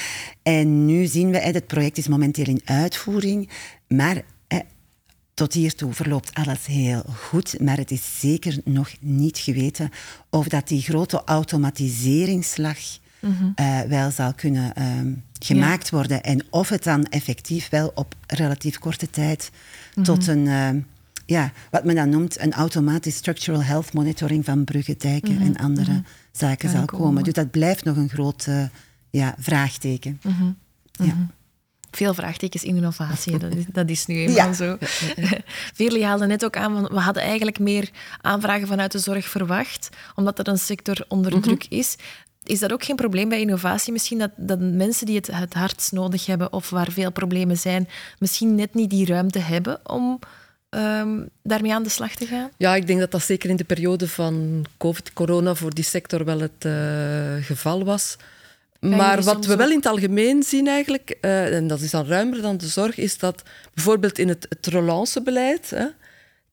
En 0.43 0.85
nu 0.85 1.05
zien 1.05 1.31
we, 1.31 1.37
het 1.37 1.67
project 1.67 1.97
is 1.97 2.07
momenteel 2.07 2.45
in 2.45 2.61
uitvoering, 2.65 3.49
maar 3.87 4.23
tot 5.35 5.53
hiertoe 5.53 5.93
verloopt 5.93 6.33
alles 6.33 6.65
heel 6.65 7.03
goed, 7.15 7.59
maar 7.59 7.77
het 7.77 7.91
is 7.91 8.19
zeker 8.19 8.59
nog 8.63 8.89
niet 8.99 9.37
geweten 9.37 9.89
of 10.29 10.47
dat 10.47 10.67
die 10.67 10.81
grote 10.81 11.21
automatiseringsslag 11.25 12.77
eh, 13.55 13.79
wel 13.81 14.11
zal 14.11 14.33
kunnen 14.33 14.75
ehm, 14.75 15.13
gemaakt 15.39 15.89
worden 15.89 16.23
en 16.23 16.43
of 16.49 16.69
het 16.69 16.83
dan 16.83 17.05
effectief 17.05 17.69
wel 17.69 17.91
op 17.95 18.15
relatief 18.27 18.79
korte 18.79 19.09
tijd 19.09 19.51
tot 20.03 20.27
een, 20.27 20.47
ehm, 20.47 20.79
ja, 21.25 21.51
wat 21.71 21.83
men 21.83 21.95
dan 21.95 22.09
noemt, 22.09 22.39
een 22.39 22.53
automatisch 22.53 23.15
structural 23.15 23.63
health 23.63 23.93
monitoring 23.93 24.45
van 24.45 24.63
bruggen, 24.63 24.97
dijken 24.97 25.39
en 25.41 25.57
andere 25.57 26.01
zaken 26.31 26.57
Kan 26.57 26.69
zal 26.77 26.85
komen. 26.85 27.05
komen. 27.05 27.23
Dus 27.23 27.33
dat 27.33 27.51
blijft 27.51 27.83
nog 27.83 27.95
een 27.97 28.09
groot 28.09 28.45
eh, 28.47 28.63
ja, 29.09 29.35
vraagteken. 29.39 30.19
Ja. 30.91 31.27
Veel 31.91 32.13
vraagtekens 32.13 32.63
in 32.63 32.75
innovatie, 32.75 33.37
dat 33.37 33.55
is, 33.55 33.63
dat 33.71 33.89
is 33.89 34.05
nu 34.05 34.15
eenmaal 34.19 34.35
Ja. 34.35 34.53
zo. 34.53 34.77
Veerle 35.73 36.05
haalde 36.05 36.25
net 36.27 36.45
ook 36.45 36.57
aan, 36.57 36.73
van, 36.73 36.83
we 36.83 36.99
hadden 36.99 37.23
eigenlijk 37.23 37.59
meer 37.59 37.89
aanvragen 38.21 38.67
vanuit 38.67 38.91
de 38.91 38.99
zorg 38.99 39.25
verwacht, 39.27 39.89
omdat 40.15 40.39
er 40.39 40.47
een 40.47 40.57
sector 40.57 41.05
onder 41.07 41.41
druk 41.41 41.65
is. 41.69 41.95
Is 42.45 42.59
dat 42.59 42.71
ook 42.71 42.83
geen 42.83 42.95
probleem 42.95 43.29
bij 43.29 43.39
innovatie? 43.39 43.93
Misschien 43.93 44.17
dat, 44.17 44.31
dat 44.35 44.59
mensen 44.59 45.05
die 45.05 45.15
het 45.15 45.27
het 45.31 45.53
hardst 45.53 45.91
nodig 45.91 46.25
hebben 46.25 46.53
of 46.53 46.69
waar 46.69 46.91
veel 46.91 47.11
problemen 47.11 47.57
zijn, 47.57 47.89
misschien 48.19 48.55
net 48.55 48.73
niet 48.73 48.89
die 48.89 49.05
ruimte 49.05 49.39
hebben 49.39 49.79
om 49.83 50.19
ehm, 50.69 51.25
daarmee 51.43 51.73
aan 51.73 51.83
de 51.83 51.89
slag 51.89 52.15
te 52.15 52.25
gaan? 52.25 52.49
Ja, 52.57 52.75
ik 52.75 52.87
denk 52.87 52.99
dat 52.99 53.11
dat 53.11 53.21
zeker 53.21 53.49
in 53.49 53.55
de 53.55 53.63
periode 53.63 54.07
van 54.07 54.65
COVID, 54.77 55.13
corona, 55.13 55.55
voor 55.55 55.73
die 55.73 55.83
sector 55.83 56.25
wel 56.25 56.39
het 56.39 56.65
eh, 56.65 57.45
geval 57.45 57.83
was. 57.83 58.17
Maar 58.79 59.23
wat 59.23 59.45
we 59.45 59.55
wel 59.55 59.69
in 59.69 59.75
het 59.75 59.85
algemeen 59.85 60.43
zien 60.43 60.67
eigenlijk, 60.67 61.17
eh, 61.21 61.55
en 61.55 61.67
dat 61.67 61.79
is 61.79 61.91
dan 61.91 62.05
ruimer 62.05 62.41
dan 62.41 62.57
de 62.57 62.67
zorg, 62.67 62.97
is 62.97 63.17
dat 63.17 63.43
bijvoorbeeld 63.73 64.17
in 64.17 64.27
het, 64.27 64.45
het 64.49 64.67
relancebeleid, 64.67 65.69
hè, 65.69 65.85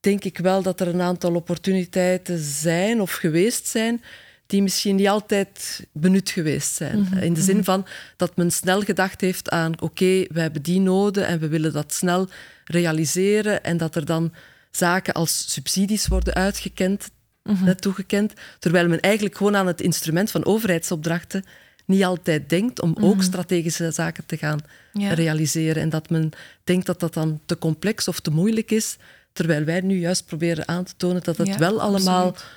denk 0.01 0.25
ik 0.25 0.39
wel 0.39 0.63
dat 0.63 0.81
er 0.81 0.89
een 0.89 1.01
aantal 1.01 1.35
opportuniteiten 1.35 2.39
zijn 2.39 3.01
of 3.01 3.13
geweest 3.13 3.67
zijn 3.67 4.03
die 4.47 4.63
misschien 4.63 4.97
niet 4.97 5.09
altijd 5.09 5.87
benut 5.93 6.31
geweest 6.31 6.75
zijn. 6.75 7.09
In 7.21 7.35
de 7.35 7.43
zin 7.43 7.65
van 7.65 7.87
dat 8.17 8.37
men 8.37 8.51
snel 8.51 8.81
gedacht 8.81 9.21
heeft 9.21 9.51
aan 9.51 9.81
oké, 9.81 10.25
we 10.29 10.41
hebben 10.41 10.63
die 10.63 10.81
noden 10.81 11.27
en 11.27 11.39
we 11.39 11.49
willen 11.49 11.73
dat 11.73 11.93
snel 11.93 12.29
realiseren 12.65 13.65
en 13.65 13.77
dat 13.77 13.95
er 13.97 14.05
dan 14.05 14.33
zaken 14.71 15.15
als 15.15 15.53
subsidies 15.53 16.07
worden 16.07 16.35
uitgekend, 16.35 17.11
net 17.43 17.81
toegekend, 17.81 18.33
terwijl 18.59 18.89
men 18.89 19.01
eigenlijk 19.01 19.37
gewoon 19.37 19.57
aan 19.57 19.67
het 19.67 19.81
instrument 19.81 20.31
van 20.31 20.45
overheidsopdrachten 20.45 21.45
niet 21.87 22.05
altijd 22.05 22.49
denkt 22.49 22.81
om 22.83 22.97
ook 23.01 23.23
strategische 23.23 23.91
zaken 23.91 24.27
te 24.27 24.37
gaan 24.37 24.61
Ja. 24.93 25.13
realiseren. 25.13 25.83
En 25.83 25.89
dat 25.89 26.11
men 26.11 26.31
denkt 26.65 26.87
dat 26.87 27.01
dat 27.01 27.15
dan 27.15 27.41
te 27.47 27.59
complex 27.59 28.09
of 28.09 28.21
te 28.21 28.31
moeilijk 28.31 28.71
is, 28.71 28.97
terwijl 29.33 29.65
wij 29.65 29.81
nu 29.81 29.99
juist 29.99 30.27
proberen 30.27 30.69
aan 30.69 30.85
te 30.85 30.93
tonen 30.97 31.23
dat 31.23 31.37
het 31.37 31.47
Ja, 31.47 31.59
wel 31.59 31.81
allemaal 31.81 32.27
absoluut. 32.29 32.51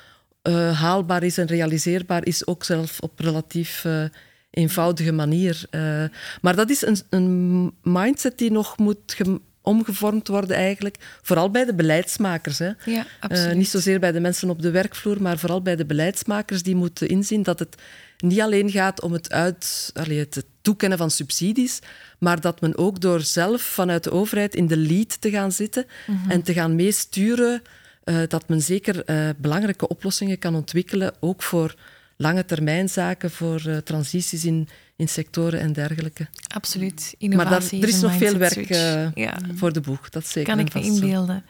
Eh, 0.46 0.80
haalbaar 0.80 1.22
is 1.22 1.38
en 1.38 1.46
realiseerbaar 1.46 2.26
is, 2.26 2.46
ook 2.46 2.64
zelf 2.64 3.00
op 3.00 3.18
relatief 3.18 3.84
eh, 3.84 4.04
eenvoudige 4.50 5.12
manier. 5.12 5.66
Eh, 5.70 6.04
maar 6.40 6.56
dat 6.56 6.70
is 6.70 6.82
een, 6.82 6.98
een 7.10 7.72
mindset 7.82 8.38
die 8.38 8.50
nog 8.50 8.78
moet 8.78 9.16
omgevormd 9.60 10.28
worden 10.28 10.56
eigenlijk, 10.56 10.96
vooral 11.22 11.50
bij 11.50 11.64
de 11.64 11.74
beleidsmakers. 11.74 12.58
Hè. 12.58 12.70
Ja, 12.84 13.06
absoluut. 13.20 13.56
niet 13.56 13.68
zozeer 13.68 14.00
bij 14.00 14.12
de 14.12 14.20
mensen 14.20 14.50
op 14.50 14.62
de 14.62 14.70
werkvloer, 14.70 15.22
maar 15.22 15.38
vooral 15.38 15.62
bij 15.62 15.76
de 15.76 15.86
beleidsmakers 15.86 16.62
die 16.62 16.76
moeten 16.76 17.08
inzien 17.08 17.42
dat 17.42 17.58
het 17.58 17.76
niet 18.18 18.40
alleen 18.40 18.70
gaat 18.70 19.00
om 19.00 19.12
het, 19.12 19.32
uit, 19.32 19.90
allee, 19.94 20.18
het 20.18 20.44
toekennen 20.62 20.98
van 20.98 21.10
subsidies, 21.10 21.78
maar 22.18 22.40
dat 22.40 22.60
men 22.60 22.78
ook 22.78 23.00
door 23.00 23.20
zelf 23.20 23.62
vanuit 23.62 24.04
de 24.04 24.10
overheid 24.10 24.54
in 24.54 24.66
de 24.66 24.76
lead 24.76 25.20
te 25.20 25.30
gaan 25.30 25.52
zitten 25.52 25.86
en 26.28 26.42
te 26.42 26.52
gaan 26.52 26.74
meesturen, 26.74 27.62
eh, 28.06 28.18
dat 28.28 28.48
men 28.48 28.62
zeker 28.62 29.04
eh, 29.04 29.28
belangrijke 29.36 29.88
oplossingen 29.88 30.38
kan 30.38 30.54
ontwikkelen, 30.54 31.14
ook 31.20 31.42
voor 31.42 31.74
lange 32.16 32.44
termijn 32.44 32.88
zaken, 32.88 33.30
voor 33.30 33.62
eh, 33.66 33.76
transities 33.76 34.44
in, 34.44 34.68
in 34.96 35.08
sectoren 35.08 35.60
en 35.60 35.72
dergelijke. 35.72 36.26
Absoluut. 36.54 37.00
Maar 37.00 37.30
Innovatie 37.30 37.80
dat, 37.80 37.88
er 37.88 37.94
is 37.94 38.00
nog 38.00 38.16
veel 38.16 38.36
werk 38.36 38.68
ja. 39.14 39.38
voor 39.54 39.72
de 39.72 39.80
boeg, 39.80 40.08
dat 40.08 40.26
zeker 40.26 40.54
Kan 40.54 40.64
ik 40.64 40.74
me 40.74 40.80
inbeelden. 40.80 41.44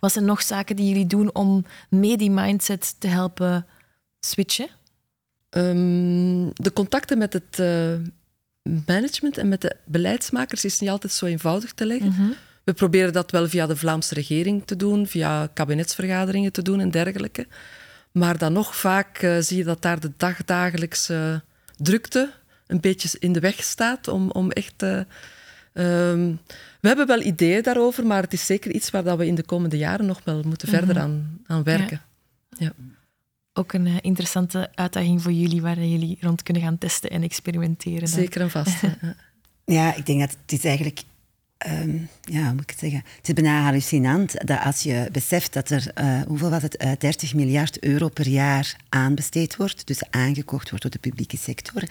Wat 0.00 0.12
zijn 0.12 0.24
nog 0.24 0.42
zaken 0.42 0.76
die 0.76 0.88
jullie 0.88 1.06
doen 1.06 1.34
om 1.34 1.64
mee 1.88 2.16
die 2.16 2.30
mindset 2.30 2.94
te 2.98 3.06
helpen 3.06 3.66
switchen? 4.20 4.68
Ehm, 5.50 6.48
de 6.54 6.72
contacten 6.72 7.18
met 7.18 7.32
het 7.32 7.58
management 8.86 9.38
en 9.38 9.48
met 9.48 9.60
de 9.60 9.76
beleidsmakers 9.84 10.64
is 10.64 10.80
niet 10.80 10.90
altijd 10.90 11.12
zo 11.12 11.26
eenvoudig 11.26 11.72
te 11.72 11.86
leggen. 11.86 12.08
Mhm. 12.08 12.30
We 12.64 12.72
proberen 12.72 13.12
dat 13.12 13.30
wel 13.30 13.48
via 13.48 13.66
de 13.66 13.76
Vlaamse 13.76 14.14
regering 14.14 14.62
te 14.64 14.76
doen, 14.76 15.06
via 15.06 15.46
kabinetsvergaderingen 15.46 16.52
te 16.52 16.62
doen 16.62 16.80
en 16.80 16.90
dergelijke. 16.90 17.46
Maar 18.12 18.38
dan 18.38 18.52
nog 18.52 18.76
vaak 18.76 19.18
eh, 19.18 19.36
zie 19.38 19.56
je 19.56 19.64
dat 19.64 19.82
daar 19.82 20.00
de 20.00 20.12
dagdagelijkse 20.16 21.42
drukte 21.76 22.32
een 22.66 22.80
beetje 22.80 23.18
in 23.18 23.32
de 23.32 23.40
weg 23.40 23.62
staat 23.62 24.08
om, 24.08 24.30
om 24.30 24.50
echt... 24.50 24.82
eh, 24.82 24.98
ehm, 25.72 26.34
we 26.80 26.88
hebben 26.88 27.06
wel 27.06 27.20
ideeën 27.20 27.62
daarover, 27.62 28.06
maar 28.06 28.22
het 28.22 28.32
is 28.32 28.46
zeker 28.46 28.70
iets 28.70 28.90
waar 28.90 29.04
dat 29.04 29.18
we 29.18 29.26
in 29.26 29.34
de 29.34 29.42
komende 29.42 29.78
jaren 29.78 30.06
nog 30.06 30.20
wel 30.24 30.42
moeten 30.42 30.68
verder 30.68 30.98
aan, 30.98 31.40
aan 31.46 31.62
werken. 31.62 32.00
Ja. 32.58 32.72
Ook 33.52 33.72
een 33.72 33.86
eh, 33.86 33.96
interessante 34.00 34.70
uitdaging 34.74 35.22
voor 35.22 35.32
jullie, 35.32 35.62
waar 35.62 35.78
jullie 35.84 36.18
rond 36.20 36.42
kunnen 36.42 36.62
gaan 36.62 36.78
testen 36.78 37.10
en 37.10 37.22
experimenteren. 37.22 38.08
Zeker 38.08 38.40
en 38.40 38.50
vast. 38.50 38.82
ja. 39.64 39.94
Ik 39.94 40.06
denk 40.06 40.20
dat 40.20 40.30
het 40.30 40.52
is 40.52 40.64
eigenlijk... 40.64 41.02
ehm, 41.60 41.96
ja, 42.20 42.42
hoe 42.42 42.52
moet 42.52 42.62
ik 42.62 42.70
het 42.70 42.78
zeggen? 42.78 43.02
Het 43.16 43.28
is 43.28 43.34
bijna 43.34 43.62
hallucinant 43.62 44.46
dat 44.46 44.60
als 44.60 44.82
je 44.82 45.08
beseft 45.12 45.52
dat 45.52 45.70
er, 45.70 45.90
eh, 45.94 46.22
hoeveel 46.22 46.50
was 46.50 46.62
het, 46.62 46.76
eh, 46.76 46.92
30 46.98 47.34
miljard 47.34 47.78
euro 47.78 48.08
per 48.08 48.28
jaar 48.28 48.76
aanbesteed 48.88 49.56
wordt, 49.56 49.86
dus 49.86 50.10
aangekocht 50.10 50.68
wordt 50.68 50.82
door 50.82 50.92
de 50.92 51.08
publieke 51.08 51.36
sector, 51.36 51.82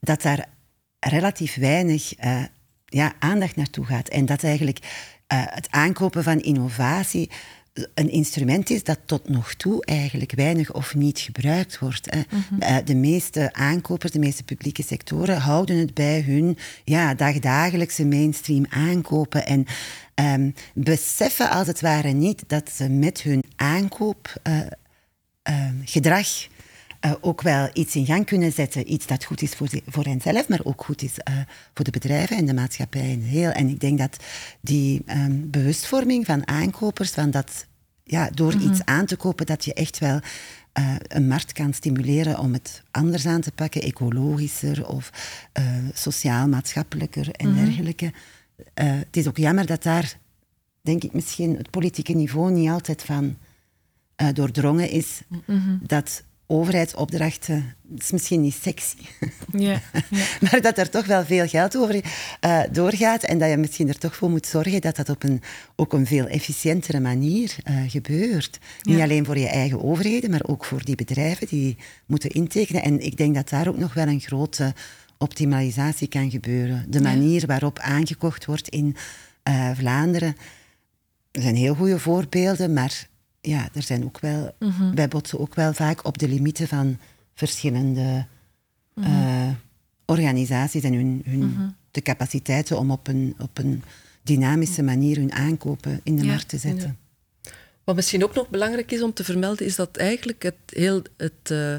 dat 0.00 0.22
daar 0.22 0.48
relatief 0.98 1.54
weinig 1.54 2.14
eh, 2.14 2.42
ja, 2.84 3.12
aandacht 3.18 3.56
naartoe 3.56 3.84
gaat. 3.84 4.08
En 4.08 4.26
dat 4.26 4.44
eigenlijk 4.44 4.78
eh, 5.26 5.42
het 5.44 5.70
aankopen 5.70 6.22
van 6.22 6.40
innovatie 6.40 7.30
een 7.94 8.10
instrument 8.10 8.70
is 8.70 8.84
dat 8.84 8.98
tot 9.06 9.28
nog 9.28 9.54
toe 9.54 9.84
eigenlijk 9.84 10.34
weinig 10.34 10.72
of 10.72 10.94
niet 10.94 11.18
gebruikt 11.18 11.78
wordt. 11.78 12.10
Hè. 12.10 12.20
Eh, 12.58 12.76
De 12.84 12.94
meeste 12.94 13.52
aankopers, 13.52 14.12
de 14.12 14.18
meeste 14.18 14.44
publieke 14.44 14.82
sectoren 14.82 15.38
houden 15.38 15.76
het 15.76 15.94
bij 15.94 16.20
hun 16.20 16.58
ja, 16.84 17.14
dagdagelijkse 17.14 18.04
mainstream 18.04 18.66
aankopen 18.68 19.46
en 19.46 19.66
ehm, 20.14 20.50
beseffen 20.74 21.50
als 21.50 21.66
het 21.66 21.80
ware 21.80 22.12
niet 22.12 22.44
dat 22.46 22.70
ze 22.70 22.88
met 22.88 23.22
hun 23.22 23.44
aankoopgedrag 23.56 26.28
eh, 27.02 27.12
ook 27.20 27.42
wel 27.42 27.70
iets 27.72 27.94
in 27.96 28.06
gang 28.06 28.26
kunnen 28.26 28.52
zetten. 28.52 28.92
Iets 28.92 29.06
dat 29.06 29.24
goed 29.24 29.42
is 29.42 29.50
voor, 29.52 29.68
ze- 29.68 29.82
voor 29.86 30.04
henzelf, 30.04 30.48
maar 30.48 30.60
ook 30.64 30.84
goed 30.84 31.02
is 31.02 31.18
eh, 31.18 31.34
voor 31.74 31.84
de 31.84 31.90
bedrijven 31.90 32.36
en 32.36 32.46
de 32.46 32.54
maatschappij 32.54 33.10
in 33.10 33.22
heel. 33.22 33.50
En 33.50 33.68
ik 33.68 33.80
denk 33.80 33.98
dat 33.98 34.16
die 34.60 35.02
ehm, 35.06 35.32
bewustvorming 35.50 36.26
van 36.26 36.46
aankopers, 36.48 37.10
van 37.10 37.30
dat 37.30 37.66
ja, 38.04 38.30
door 38.30 38.54
iets 38.54 38.84
aan 38.84 39.06
te 39.06 39.16
kopen, 39.16 39.46
dat 39.46 39.64
je 39.64 39.74
echt 39.74 39.98
wel 39.98 40.20
eh, 40.72 40.94
een 41.08 41.26
markt 41.28 41.52
kan 41.52 41.72
stimuleren 41.74 42.38
om 42.38 42.52
het 42.52 42.82
anders 42.90 43.26
aan 43.26 43.40
te 43.40 43.52
pakken, 43.52 43.82
ecologischer 43.82 44.86
of 44.88 45.10
eh, 45.52 45.64
sociaal-maatschappelijker 45.92 47.30
en 47.30 47.54
dergelijke. 47.54 48.12
Eh, 48.74 48.86
het 48.92 49.16
is 49.16 49.28
ook 49.28 49.36
jammer 49.36 49.66
dat 49.66 49.82
daar, 49.82 50.18
denk 50.80 51.04
ik, 51.04 51.12
misschien 51.12 51.56
het 51.56 51.70
politieke 51.70 52.12
niveau 52.12 52.52
niet 52.52 52.68
altijd 52.68 53.02
van 53.02 53.36
doordrongen 54.32 54.90
is 54.90 55.20
dat 55.82 56.22
overheidsopdrachten, 56.52 57.74
dat 57.82 58.00
is 58.00 58.10
misschien 58.10 58.40
niet 58.40 58.58
sexy, 58.62 58.96
Ja, 59.52 59.80
ja. 60.10 60.24
maar 60.50 60.60
dat 60.60 60.78
er 60.78 60.90
toch 60.90 61.06
wel 61.06 61.24
veel 61.24 61.48
geld 61.48 61.76
over 61.76 62.04
eh, 62.40 62.60
doorgaat 62.70 63.22
en 63.22 63.38
dat 63.38 63.50
je 63.50 63.56
misschien 63.56 63.88
er 63.88 63.98
toch 63.98 64.16
voor 64.16 64.30
moet 64.30 64.46
zorgen 64.46 64.80
dat 64.80 64.96
dat 64.96 65.08
op 65.08 65.22
een, 65.22 65.42
ook 65.76 65.92
een 65.92 66.06
veel 66.06 66.26
efficiëntere 66.26 67.00
manier 67.00 67.56
eh, 67.62 67.74
gebeurt. 67.86 68.58
Niet 68.82 69.00
alleen 69.00 69.24
voor 69.24 69.38
je 69.38 69.48
eigen 69.48 69.82
overheden, 69.82 70.30
maar 70.30 70.44
ook 70.46 70.64
voor 70.64 70.84
die 70.84 70.96
bedrijven 70.96 71.46
die 71.46 71.76
moeten 72.06 72.30
intekenen. 72.30 72.82
En 72.82 73.00
ik 73.00 73.16
denk 73.16 73.34
dat 73.34 73.48
daar 73.48 73.68
ook 73.68 73.78
nog 73.78 73.94
wel 73.94 74.06
een 74.06 74.20
grote 74.20 74.74
optimalisatie 75.18 76.08
kan 76.08 76.30
gebeuren. 76.30 76.84
De 76.88 77.00
manier 77.00 77.46
waarop 77.46 77.78
aangekocht 77.78 78.44
wordt 78.44 78.68
in 78.68 78.96
eh, 79.42 79.70
Vlaanderen. 79.74 80.36
Er 81.30 81.42
zijn 81.42 81.56
heel 81.56 81.74
goede 81.74 81.98
voorbeelden, 81.98 82.72
maar 82.72 83.10
ja, 83.42 83.68
er 83.74 83.82
zijn 83.82 84.04
ook 84.04 84.20
wel, 84.20 84.54
wij 84.94 85.08
botsen 85.08 85.38
ook 85.40 85.54
wel 85.54 85.72
vaak 85.72 86.04
op 86.04 86.18
de 86.18 86.28
limieten 86.28 86.68
van 86.68 86.98
verschillende 87.34 88.26
eh, 88.94 89.48
organisaties 90.06 90.82
en 90.82 90.92
hun, 90.94 91.22
hun 91.24 91.38
Mhm. 91.38 91.68
de 91.90 92.02
capaciteiten 92.02 92.78
om 92.78 92.90
op 92.90 93.08
een, 93.08 93.34
op 93.38 93.58
een 93.58 93.82
dynamische 94.22 94.82
manier 94.82 95.16
hun 95.16 95.32
aankopen 95.32 96.00
in 96.02 96.16
de 96.16 96.22
Ja. 96.22 96.28
markt 96.28 96.48
te 96.48 96.58
zetten. 96.58 96.98
Wat 97.84 97.94
misschien 97.94 98.24
ook 98.24 98.34
nog 98.34 98.48
belangrijk 98.48 98.92
is 98.92 99.02
om 99.02 99.12
te 99.12 99.24
vermelden, 99.24 99.66
is 99.66 99.76
dat 99.76 99.96
eigenlijk 99.96 100.42
het, 100.42 100.54
heel, 100.66 101.02
het 101.16 101.50
eh, 101.50 101.74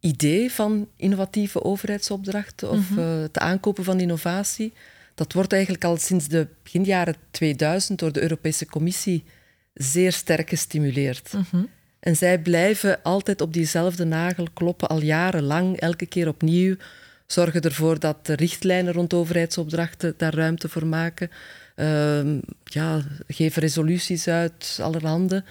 idee 0.00 0.50
van 0.52 0.88
innovatieve 0.96 1.62
overheidsopdrachten 1.64 2.70
of 2.70 2.96
eh, 2.96 3.20
het 3.20 3.38
aankopen 3.38 3.84
van 3.84 4.00
innovatie, 4.00 4.72
dat 5.14 5.32
wordt 5.32 5.52
eigenlijk 5.52 5.84
al 5.84 5.96
sinds 5.96 6.28
de 6.28 6.46
begin 6.62 6.84
jaren 6.84 7.14
2000 7.30 7.98
door 7.98 8.12
de 8.12 8.22
Europese 8.22 8.66
Commissie 8.66 9.24
zeer 9.82 10.12
sterk 10.12 10.48
gestimuleerd. 10.48 11.30
En 12.00 12.16
zij 12.16 12.38
blijven 12.38 13.02
altijd 13.02 13.40
op 13.40 13.52
diezelfde 13.52 14.04
nagel 14.04 14.46
kloppen, 14.54 14.88
al 14.88 15.00
jarenlang, 15.02 15.76
elke 15.76 16.06
keer 16.06 16.28
opnieuw. 16.28 16.76
Zorgen 17.26 17.60
ervoor 17.60 17.98
dat 17.98 18.26
de 18.26 18.34
richtlijnen 18.34 18.92
rond 18.92 19.14
overheidsopdrachten 19.14 20.14
daar 20.16 20.34
ruimte 20.34 20.68
voor 20.68 20.86
maken. 20.86 21.30
Ehm, 21.74 22.38
ja, 22.64 23.02
geven 23.26 23.62
resoluties 23.62 24.28
uit, 24.28 24.78
allerhande. 24.82 25.44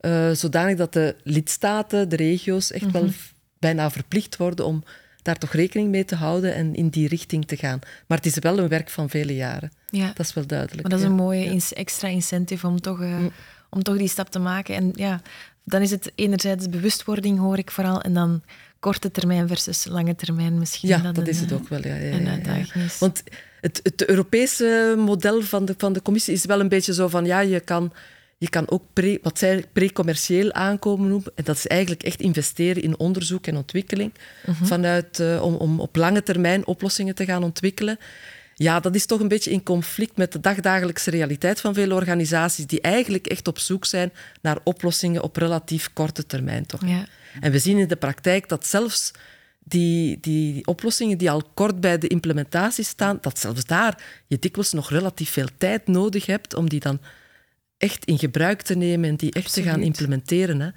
eh 0.00 0.30
zodanig 0.30 0.76
dat 0.76 0.92
de 0.92 1.16
lidstaten, 1.22 2.08
de 2.08 2.16
regio's, 2.16 2.70
echt 2.72 2.90
wel 2.90 3.10
v- 3.10 3.30
bijna 3.58 3.90
verplicht 3.90 4.36
worden 4.36 4.66
om 4.66 4.84
daar 5.22 5.38
toch 5.38 5.52
rekening 5.52 5.90
mee 5.90 6.04
te 6.04 6.14
houden 6.14 6.54
en 6.54 6.74
in 6.74 6.88
die 6.88 7.08
richting 7.08 7.46
te 7.46 7.56
gaan. 7.56 7.78
Maar 8.06 8.18
het 8.18 8.26
is 8.26 8.38
wel 8.38 8.58
een 8.58 8.68
werk 8.68 8.90
van 8.90 9.10
vele 9.10 9.34
jaren. 9.34 9.72
Ja. 9.90 10.06
Dat 10.14 10.26
is 10.26 10.34
wel 10.34 10.46
duidelijk. 10.46 10.80
Maar 10.82 10.90
dat 10.90 11.00
is 11.00 11.04
ja. 11.04 11.10
een 11.10 11.16
mooie 11.16 11.52
Ja. 11.54 11.60
extra 11.70 12.08
incentive 12.08 12.66
om 12.66 12.80
toch, 12.80 13.00
eh, 13.02 13.16
om 13.74 13.82
toch 13.82 13.96
die 13.96 14.08
stap 14.08 14.30
te 14.30 14.38
maken. 14.38 14.74
En 14.74 14.90
ja, 14.94 15.20
dan 15.64 15.82
is 15.82 15.90
het 15.90 16.12
enerzijds 16.14 16.68
bewustwording, 16.68 17.38
hoor 17.38 17.58
ik 17.58 17.70
vooral, 17.70 18.00
en 18.00 18.14
dan 18.14 18.42
korte 18.80 19.10
termijn 19.10 19.48
versus 19.48 19.84
lange 19.84 20.14
termijn 20.14 20.58
misschien. 20.58 20.88
Ja, 20.88 20.98
dat 20.98 21.16
een, 21.16 21.26
is 21.26 21.40
het 21.40 21.52
ook 21.52 21.68
wel. 21.68 21.86
Ja, 21.86 21.94
ja, 21.94 22.12
een 22.12 22.28
uitdaging. 22.28 22.98
Want 22.98 23.22
het, 23.60 23.80
het 23.82 24.08
Europese 24.08 24.94
model 24.98 25.42
van 25.42 25.64
de, 25.64 25.74
van 25.78 25.92
de 25.92 26.02
commissie 26.02 26.34
is 26.34 26.44
wel 26.44 26.60
een 26.60 26.68
beetje 26.68 26.94
zo 26.94 27.08
van 27.08 27.24
ja, 27.24 27.40
je 27.40 27.60
kan, 27.60 27.92
je 28.38 28.48
kan 28.48 28.70
ook 28.70 28.82
pre, 28.92 29.18
wat 29.22 29.38
zij 29.38 29.64
pre-commercieel 29.72 30.52
aankomen 30.52 31.08
noemen. 31.08 31.32
En 31.34 31.44
dat 31.44 31.56
is 31.56 31.66
eigenlijk 31.66 32.02
echt 32.02 32.20
investeren 32.20 32.82
in 32.82 32.98
onderzoek 32.98 33.46
en 33.46 33.56
ontwikkeling. 33.56 34.12
vanuit, 34.62 35.20
eh, 35.20 35.42
om, 35.42 35.54
om 35.54 35.80
op 35.80 35.96
lange 35.96 36.22
termijn 36.22 36.66
oplossingen 36.66 37.14
te 37.14 37.24
gaan 37.24 37.42
ontwikkelen. 37.42 37.98
Ja, 38.54 38.80
dat 38.80 38.94
is 38.94 39.06
toch 39.06 39.20
een 39.20 39.28
beetje 39.28 39.50
in 39.50 39.62
conflict 39.62 40.16
met 40.16 40.32
de 40.32 40.40
dagdagelijkse 40.40 41.10
realiteit 41.10 41.60
van 41.60 41.74
veel 41.74 41.92
organisaties 41.92 42.66
die 42.66 42.80
eigenlijk 42.80 43.26
echt 43.26 43.48
op 43.48 43.58
zoek 43.58 43.84
zijn 43.84 44.12
naar 44.42 44.58
oplossingen 44.64 45.22
op 45.22 45.36
relatief 45.36 45.92
korte 45.92 46.26
termijn. 46.26 46.66
Toch? 46.66 46.86
Ja. 46.86 47.06
En 47.40 47.52
we 47.52 47.58
zien 47.58 47.78
in 47.78 47.88
de 47.88 47.96
praktijk 47.96 48.48
dat 48.48 48.66
zelfs 48.66 49.10
die, 49.64 50.18
die 50.20 50.66
oplossingen 50.66 51.18
die 51.18 51.30
al 51.30 51.42
kort 51.54 51.80
bij 51.80 51.98
de 51.98 52.08
implementatie 52.08 52.84
staan, 52.84 53.18
dat 53.20 53.38
zelfs 53.38 53.64
daar 53.64 54.02
je 54.26 54.38
dikwijls 54.38 54.72
nog 54.72 54.90
relatief 54.90 55.30
veel 55.30 55.48
tijd 55.58 55.86
nodig 55.86 56.26
hebt 56.26 56.54
om 56.54 56.68
die 56.68 56.80
dan 56.80 57.00
echt 57.76 58.04
in 58.04 58.18
gebruik 58.18 58.62
te 58.62 58.76
nemen 58.76 59.08
en 59.08 59.16
die 59.16 59.32
echt 59.32 59.52
te 59.52 59.62
gaan 59.62 59.82
implementeren. 59.82 60.60
Hè. 60.60 60.68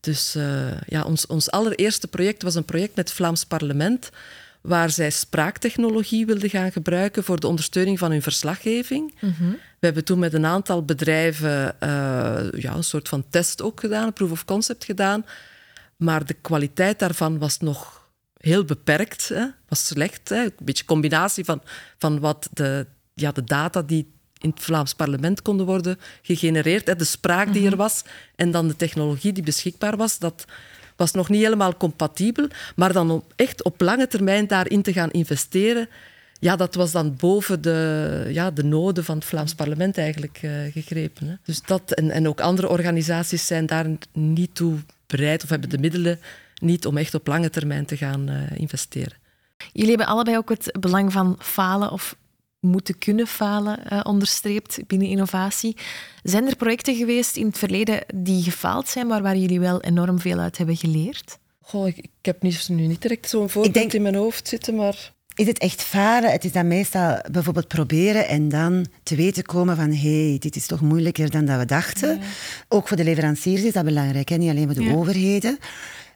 Dus 0.00 0.34
eh, 0.34 0.80
ja, 0.86 1.02
ons, 1.02 1.26
ons 1.26 1.50
allereerste 1.50 2.08
project 2.08 2.42
was 2.42 2.54
een 2.54 2.64
project 2.64 2.96
met 2.96 3.08
het 3.08 3.16
Vlaams 3.16 3.44
Parlement, 3.44 4.10
waar 4.66 4.90
zij 4.90 5.10
spraaktechnologie 5.10 6.26
wilden 6.26 6.50
gaan 6.50 6.72
gebruiken 6.72 7.24
voor 7.24 7.40
de 7.40 7.46
ondersteuning 7.46 7.98
van 7.98 8.10
hun 8.10 8.22
verslaggeving. 8.22 9.14
We 9.78 9.86
hebben 9.86 10.04
toen 10.04 10.18
met 10.18 10.34
een 10.34 10.46
aantal 10.46 10.84
bedrijven 10.84 11.80
eh, 11.80 11.90
ja, 12.52 12.74
een 12.74 12.84
soort 12.84 13.08
van 13.08 13.24
test 13.30 13.62
ook 13.62 13.80
gedaan, 13.80 14.06
een 14.06 14.12
proof 14.12 14.30
of 14.30 14.44
concept 14.44 14.84
gedaan. 14.84 15.26
Maar 15.96 16.26
de 16.26 16.34
kwaliteit 16.34 16.98
daarvan 16.98 17.38
was 17.38 17.58
nog 17.58 18.08
heel 18.38 18.64
beperkt, 18.64 19.28
hè, 19.28 19.46
was 19.68 19.86
slecht. 19.86 20.28
Hè. 20.28 20.42
Een 20.42 20.52
beetje 20.58 20.84
combinatie 20.84 21.44
van, 21.44 21.62
van 21.98 22.20
wat 22.20 22.48
de, 22.52 22.86
ja, 23.14 23.32
de 23.32 23.44
data 23.44 23.82
die 23.82 24.12
in 24.38 24.50
het 24.50 24.62
Vlaams 24.62 24.94
parlement 24.94 25.42
konden 25.42 25.66
worden 25.66 25.98
gegenereerd, 26.22 26.86
hè, 26.86 26.96
de 26.96 27.04
spraak 27.04 27.52
die 27.52 27.70
er 27.70 27.76
was 27.76 28.04
en 28.36 28.50
dan 28.50 28.68
de 28.68 28.76
technologie 28.76 29.32
die 29.32 29.42
beschikbaar 29.42 29.96
was, 29.96 30.18
dat 30.18 30.44
was 30.96 31.12
nog 31.12 31.28
niet 31.28 31.42
helemaal 31.42 31.76
compatibel. 31.76 32.48
Maar 32.76 32.92
dan 32.92 33.10
om 33.10 33.24
echt 33.36 33.62
op 33.62 33.80
lange 33.80 34.06
termijn 34.06 34.46
daarin 34.46 34.82
te 34.82 34.92
gaan 34.92 35.10
investeren, 35.10 35.88
ja, 36.38 36.56
dat 36.56 36.74
was 36.74 36.92
dan 36.92 37.16
boven 37.16 37.62
de, 37.62 38.28
ja, 38.30 38.50
de 38.50 38.64
noden 38.64 39.04
van 39.04 39.16
het 39.16 39.24
Vlaams 39.24 39.54
parlement 39.54 39.98
eigenlijk 39.98 40.38
eh, 40.42 40.50
gegrepen. 40.72 41.26
Hè. 41.26 41.34
Dus 41.44 41.62
dat, 41.62 41.92
en, 41.92 42.10
en 42.10 42.28
ook 42.28 42.40
andere 42.40 42.68
organisaties 42.68 43.46
zijn 43.46 43.66
daar 43.66 43.86
niet 44.12 44.54
toe 44.54 44.78
bereid 45.06 45.42
of 45.42 45.48
hebben 45.48 45.70
de 45.70 45.78
middelen 45.78 46.20
niet 46.60 46.86
om 46.86 46.96
echt 46.96 47.14
op 47.14 47.26
lange 47.26 47.50
termijn 47.50 47.84
te 47.84 47.96
gaan 47.96 48.28
eh, 48.28 48.58
investeren. 48.58 49.16
Jullie 49.72 49.88
hebben 49.88 50.06
allebei 50.06 50.36
ook 50.36 50.48
het 50.48 50.76
belang 50.80 51.12
van 51.12 51.36
falen 51.40 51.90
of 51.90 52.16
moeten 52.64 52.98
kunnen 52.98 53.26
falen 53.26 53.84
eh, 53.88 54.00
onderstreept 54.02 54.78
binnen 54.86 55.08
innovatie. 55.08 55.76
Zijn 56.22 56.46
er 56.46 56.56
projecten 56.56 56.94
geweest 56.96 57.36
in 57.36 57.46
het 57.46 57.58
verleden 57.58 58.00
die 58.14 58.42
gefaald 58.42 58.88
zijn, 58.88 59.06
maar 59.06 59.22
waar 59.22 59.36
jullie 59.36 59.60
wel 59.60 59.80
enorm 59.80 60.18
veel 60.18 60.38
uit 60.38 60.58
hebben 60.58 60.76
geleerd? 60.76 61.38
Goh, 61.60 61.86
ik, 61.86 61.96
ik 61.96 62.10
heb 62.22 62.42
niet, 62.42 62.68
nu 62.68 62.86
niet 62.86 63.02
direct 63.02 63.28
zo'n 63.28 63.50
voorbeeld 63.50 63.74
denk- 63.74 63.92
in 63.92 64.02
mijn 64.02 64.14
hoofd 64.14 64.48
zitten, 64.48 64.74
maar... 64.74 65.12
Is 65.36 65.46
het 65.46 65.58
echt 65.58 65.82
falen? 65.82 66.30
Het 66.30 66.44
is 66.44 66.52
dan 66.52 66.66
meestal 66.68 67.18
bijvoorbeeld 67.30 67.68
proberen 67.68 68.28
en 68.28 68.48
dan 68.48 68.86
te 69.02 69.14
weten 69.16 69.42
komen 69.42 69.76
van 69.76 69.90
hé, 69.92 70.28
hey, 70.28 70.36
dit 70.38 70.56
is 70.56 70.66
toch 70.66 70.80
moeilijker 70.80 71.30
dan 71.30 71.44
dat 71.44 71.58
we 71.58 71.64
dachten. 71.64 72.20
Ook 72.68 72.88
voor 72.88 72.96
de 72.96 73.04
leveranciers 73.04 73.62
is 73.62 73.72
dat 73.72 73.84
belangrijk, 73.84 74.28
hè? 74.28 74.36
niet 74.36 74.50
alleen 74.50 74.64
voor 74.64 74.74
de 74.74 74.82
Ja. 74.82 74.94
overheden. 74.94 75.58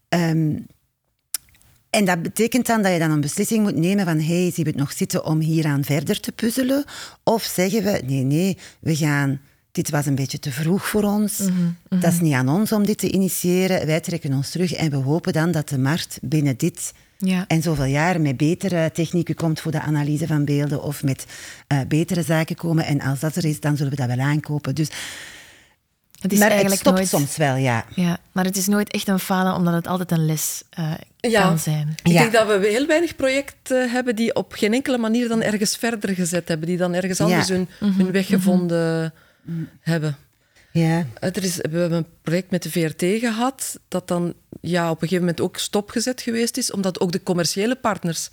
Ehm, 0.08 0.56
en 1.90 2.04
dat 2.04 2.22
betekent 2.22 2.66
dan 2.66 2.82
dat 2.82 2.92
je 2.92 2.98
dan 2.98 3.10
een 3.10 3.20
beslissing 3.20 3.62
moet 3.62 3.76
nemen 3.76 4.04
van 4.04 4.18
hé, 4.18 4.42
hey, 4.42 4.50
zien 4.54 4.64
we 4.64 4.70
het 4.70 4.78
nog 4.78 4.92
zitten 4.92 5.24
om 5.24 5.40
hieraan 5.40 5.84
verder 5.84 6.20
te 6.20 6.32
puzzelen? 6.32 6.84
Of 7.22 7.42
zeggen 7.42 7.82
we 7.82 8.02
nee, 8.06 8.22
nee, 8.24 8.58
we 8.80 8.96
gaan... 8.96 9.40
Dit 9.72 9.90
was 9.90 10.06
een 10.06 10.14
beetje 10.14 10.38
te 10.38 10.52
vroeg 10.52 10.88
voor 10.88 11.02
ons. 11.02 11.42
Dat 11.88 12.12
is 12.12 12.20
niet 12.20 12.32
aan 12.34 12.48
ons 12.48 12.72
om 12.72 12.86
dit 12.86 12.98
te 12.98 13.10
initiëren. 13.10 13.86
Wij 13.86 14.00
trekken 14.00 14.32
ons 14.32 14.50
terug 14.50 14.72
en 14.72 14.90
we 14.90 14.96
hopen 14.96 15.32
dan 15.32 15.50
dat 15.50 15.68
de 15.68 15.78
markt 15.78 16.18
binnen 16.22 16.56
dit 16.56 16.92
Ja. 17.18 17.44
en 17.48 17.62
zoveel 17.62 17.84
jaar 17.84 18.20
met 18.20 18.36
betere 18.36 18.90
technieken 18.92 19.34
komt 19.34 19.60
voor 19.60 19.72
de 19.72 19.80
analyse 19.80 20.26
van 20.26 20.44
beelden 20.44 20.82
of 20.82 21.02
met 21.02 21.24
eh, 21.66 21.78
betere 21.88 22.22
zaken 22.22 22.56
komen. 22.56 22.84
En 22.84 23.00
als 23.00 23.20
dat 23.20 23.36
er 23.36 23.44
is, 23.44 23.60
dan 23.60 23.76
zullen 23.76 23.92
we 23.92 24.06
dat 24.06 24.16
wel 24.16 24.26
aankopen. 24.26 24.74
Dus, 24.74 24.88
Het 26.18 26.32
is 26.32 26.38
maar 26.38 26.48
het 26.50 26.58
eigenlijk 26.58 26.80
stopt 26.80 26.96
nooit, 26.96 27.08
soms 27.08 27.36
wel, 27.36 27.56
ja. 27.56 27.84
Ja, 27.94 28.18
maar 28.32 28.44
het 28.44 28.56
is 28.56 28.66
nooit 28.66 28.90
echt 28.92 29.08
een 29.08 29.18
falen, 29.18 29.54
omdat 29.54 29.74
het 29.74 29.86
altijd 29.86 30.10
een 30.10 30.26
les 30.26 30.62
eh, 30.70 30.92
Ja. 31.16 31.42
kan 31.42 31.58
zijn. 31.58 31.88
Ik 32.02 32.12
Ja. 32.12 32.20
denk 32.20 32.32
dat 32.32 32.46
we 32.60 32.66
heel 32.66 32.86
weinig 32.86 33.16
projecten 33.16 33.90
hebben 33.90 34.16
die 34.16 34.34
op 34.34 34.52
geen 34.52 34.72
enkele 34.72 34.98
manier 34.98 35.28
dan 35.28 35.42
ergens 35.42 35.76
verder 35.76 36.14
gezet 36.14 36.48
hebben, 36.48 36.66
die 36.66 36.76
dan 36.76 36.94
ergens 36.94 37.20
anders 37.20 37.48
Ja. 37.48 37.54
hun, 37.54 37.68
hun 37.78 38.12
weg 38.12 38.26
gevonden 38.26 39.14
hebben. 39.80 40.16
ja. 40.72 41.06
Eh, 41.20 41.36
Er 41.36 41.44
is, 41.44 41.56
we 41.56 41.78
hebben 41.78 41.92
een 41.92 42.06
project 42.22 42.50
met 42.50 42.62
de 42.62 42.70
VRT 42.70 43.02
gehad, 43.20 43.78
dat 43.88 44.08
dan 44.08 44.34
ja, 44.60 44.84
op 44.90 45.02
een 45.02 45.08
gegeven 45.08 45.20
moment 45.24 45.40
ook 45.40 45.56
stopgezet 45.58 46.20
geweest 46.20 46.56
is, 46.56 46.70
omdat 46.72 47.00
ook 47.00 47.12
de 47.12 47.22
commerciële 47.22 47.76
partners 47.76 48.30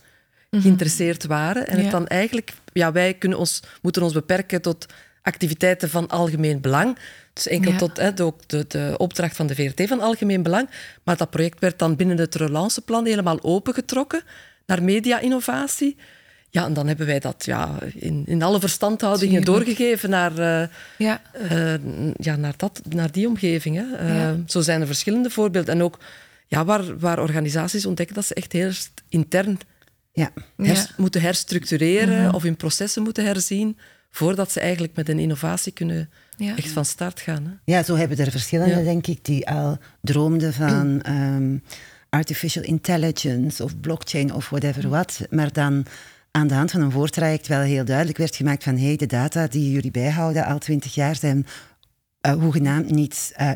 geïnteresseerd 0.51 1.25
waren. 1.25 1.67
En 1.67 1.77
Ja. 1.77 1.81
het 1.83 1.91
dan 1.91 2.07
eigenlijk, 2.07 2.53
ja, 2.73 2.91
wij 2.91 3.13
kunnen 3.13 3.37
ons, 3.39 3.61
moeten 3.81 4.03
ons 4.03 4.13
beperken 4.13 4.61
tot 4.61 4.85
activiteiten 5.25 5.89
van 5.89 6.07
algemeen 6.09 6.61
belang. 6.61 6.97
Dus 7.33 7.47
enkel 7.47 7.71
Ja. 7.71 7.77
tot 7.77 7.97
hè, 7.97 8.13
de, 8.13 8.23
ook 8.23 8.47
de, 8.47 8.65
de 8.67 8.93
opdracht 8.97 9.35
van 9.35 9.47
de 9.47 9.55
VRT 9.55 9.87
van 9.87 9.99
algemeen 10.01 10.43
belang. 10.43 10.69
Maar 11.03 11.17
dat 11.17 11.29
project 11.29 11.59
werd 11.59 11.79
dan 11.79 11.95
binnen 11.95 12.17
het 12.17 12.35
relanceplan 12.35 13.05
helemaal 13.05 13.43
opengetrokken 13.43 14.21
naar 14.65 14.83
media-innovatie. 14.83 15.95
Ja, 16.49 16.65
en 16.65 16.73
dan 16.73 16.87
hebben 16.87 17.05
wij 17.05 17.19
dat 17.19 17.45
ja, 17.45 17.77
in, 17.93 18.23
in 18.25 18.41
alle 18.43 18.59
verstandhoudingen 18.59 19.41
doorgegeven 19.43 20.09
naar, 20.09 20.37
eh, 20.37 20.67
Ja. 20.97 21.21
eh, 21.49 21.73
ja, 22.17 22.35
naar, 22.35 22.53
dat, 22.57 22.81
naar 22.89 23.11
die 23.11 23.27
omgeving. 23.27 23.75
Hè. 23.75 23.95
Eh, 23.97 24.17
Ja. 24.17 24.35
Zo 24.47 24.61
zijn 24.61 24.81
er 24.81 24.87
verschillende 24.87 25.29
voorbeelden. 25.29 25.73
En 25.73 25.81
ook 25.83 25.99
ja, 26.47 26.65
waar, 26.65 26.99
waar 26.99 27.19
organisaties 27.19 27.85
ontdekken 27.85 28.15
dat 28.15 28.25
ze 28.25 28.33
echt 28.33 28.51
heel 28.51 28.71
intern 29.09 29.57
ja. 30.13 30.31
hers-. 30.57 30.89
Mhm. 30.91 31.01
moeten 31.01 31.21
herstructureren 31.21 32.33
of 32.33 32.43
hun 32.43 32.55
processen 32.55 33.03
moeten 33.03 33.25
herzien, 33.25 33.77
voordat 34.15 34.51
ze 34.51 34.59
eigenlijk 34.59 34.95
met 34.95 35.09
een 35.09 35.19
innovatie 35.19 35.71
kunnen 35.71 36.09
Ja. 36.37 36.55
echt 36.57 36.69
van 36.69 36.85
start 36.85 37.19
gaan. 37.19 37.43
Hè. 37.45 37.73
Ja, 37.73 37.83
zo 37.83 37.95
hebben 37.95 38.17
er 38.17 38.31
verschillende, 38.31 38.75
Ja. 38.75 38.83
denk 38.83 39.07
ik, 39.07 39.25
die 39.25 39.47
al 39.49 39.77
droomden 40.01 40.53
van 40.53 41.01
ehm, 41.01 41.57
artificial 42.09 42.63
intelligence 42.63 43.63
of 43.63 43.79
blockchain 43.79 44.33
of 44.33 44.49
whatever 44.49 44.89
wat. 44.89 45.19
Maar 45.29 45.53
dan 45.53 45.85
aan 46.31 46.47
de 46.47 46.53
hand 46.53 46.71
van 46.71 46.81
een 46.81 46.91
voortraject 46.91 47.47
wel 47.47 47.61
heel 47.61 47.85
duidelijk 47.85 48.17
werd 48.17 48.35
gemaakt 48.35 48.63
van 48.63 48.77
hey, 48.77 48.95
de 48.95 49.05
data 49.05 49.47
die 49.47 49.71
jullie 49.71 49.91
bijhouden 49.91 50.45
al 50.45 50.57
twintig 50.59 50.93
jaar 50.95 51.15
zijn 51.15 51.45
eh, 52.21 52.33
hoegenaamd 52.33 52.91
niet 52.91 53.31
eh, 53.35 53.51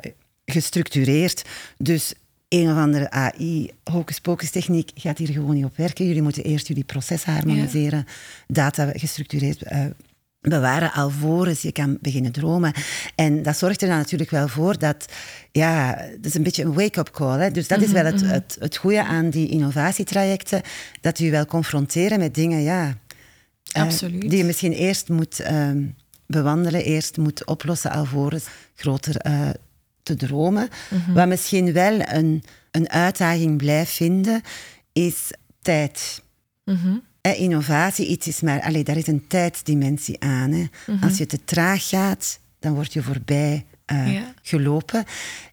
gestructureerd. 0.45 1.45
Dus 1.77 2.13
een 2.49 2.71
of 2.71 2.77
andere 2.77 3.09
AI, 3.11 3.71
hocus-pocus 3.83 4.49
techniek 4.49 4.91
gaat 4.95 5.17
hier 5.17 5.27
gewoon 5.27 5.55
niet 5.55 5.65
op 5.65 5.77
werken. 5.77 6.05
Jullie 6.07 6.21
moeten 6.21 6.43
eerst 6.43 6.67
jullie 6.67 6.83
proces 6.83 7.23
harmoniseren, 7.23 8.05
data 8.47 8.91
gestructureerd 8.95 9.61
eh, 9.61 9.85
bewaren 10.41 10.91
alvorens 10.91 11.61
je 11.61 11.71
kan 11.71 11.97
beginnen 12.01 12.31
dromen. 12.31 12.73
En 13.15 13.43
dat 13.43 13.57
zorgt 13.57 13.81
er 13.81 13.87
dan 13.87 13.97
natuurlijk 13.97 14.29
wel 14.29 14.47
voor 14.47 14.77
dat, 14.77 15.05
ja, 15.51 15.95
het 15.97 16.25
is 16.25 16.33
een 16.33 16.43
beetje 16.43 16.63
een 16.63 16.73
wake-up 16.73 17.09
call. 17.11 17.39
Hè? 17.39 17.51
Dus 17.51 17.67
dat 17.67 17.81
is 17.81 17.91
wel 17.91 18.05
het, 18.05 18.21
het, 18.21 18.57
het 18.59 18.77
goede 18.77 19.03
aan 19.03 19.29
die 19.29 19.49
innovatietrajecten, 19.49 20.61
dat 21.01 21.17
je 21.17 21.31
wel 21.31 21.45
confronteren 21.45 22.19
met 22.19 22.35
dingen, 22.35 22.61
ja, 22.61 22.97
eh, 23.71 23.81
Absoluut. 23.81 24.21
die 24.21 24.37
je 24.37 24.43
misschien 24.43 24.73
eerst 24.73 25.09
moet 25.09 25.39
ehm, 25.39 25.85
bewandelen, 26.25 26.83
eerst 26.83 27.17
moet 27.17 27.45
oplossen 27.45 27.91
alvorens 27.91 28.45
groter 28.75 29.15
eh, 29.17 29.49
te 30.03 30.15
dromen. 30.15 30.69
Wat 31.13 31.27
misschien 31.27 31.73
wel 31.73 31.99
een, 32.01 32.43
een 32.71 32.89
uitdaging 32.89 33.57
blijft 33.57 33.91
vinden, 33.91 34.41
is 34.93 35.31
tijd. 35.61 36.21
Innovatie, 37.35 38.07
iets 38.07 38.27
is 38.27 38.41
maar... 38.41 38.61
Allee, 38.61 38.83
daar 38.83 38.97
is 38.97 39.07
een 39.07 39.27
tijdsdimensie 39.27 40.19
aan. 40.19 40.51
Hè. 40.51 40.65
Als 41.01 41.17
je 41.17 41.25
te 41.25 41.43
traag 41.45 41.87
gaat, 41.87 42.39
dan 42.59 42.73
word 42.73 42.93
je 42.93 43.03
voorbij 43.03 43.65
eh, 43.85 44.13
Ja. 44.13 44.33
gelopen. 44.41 45.03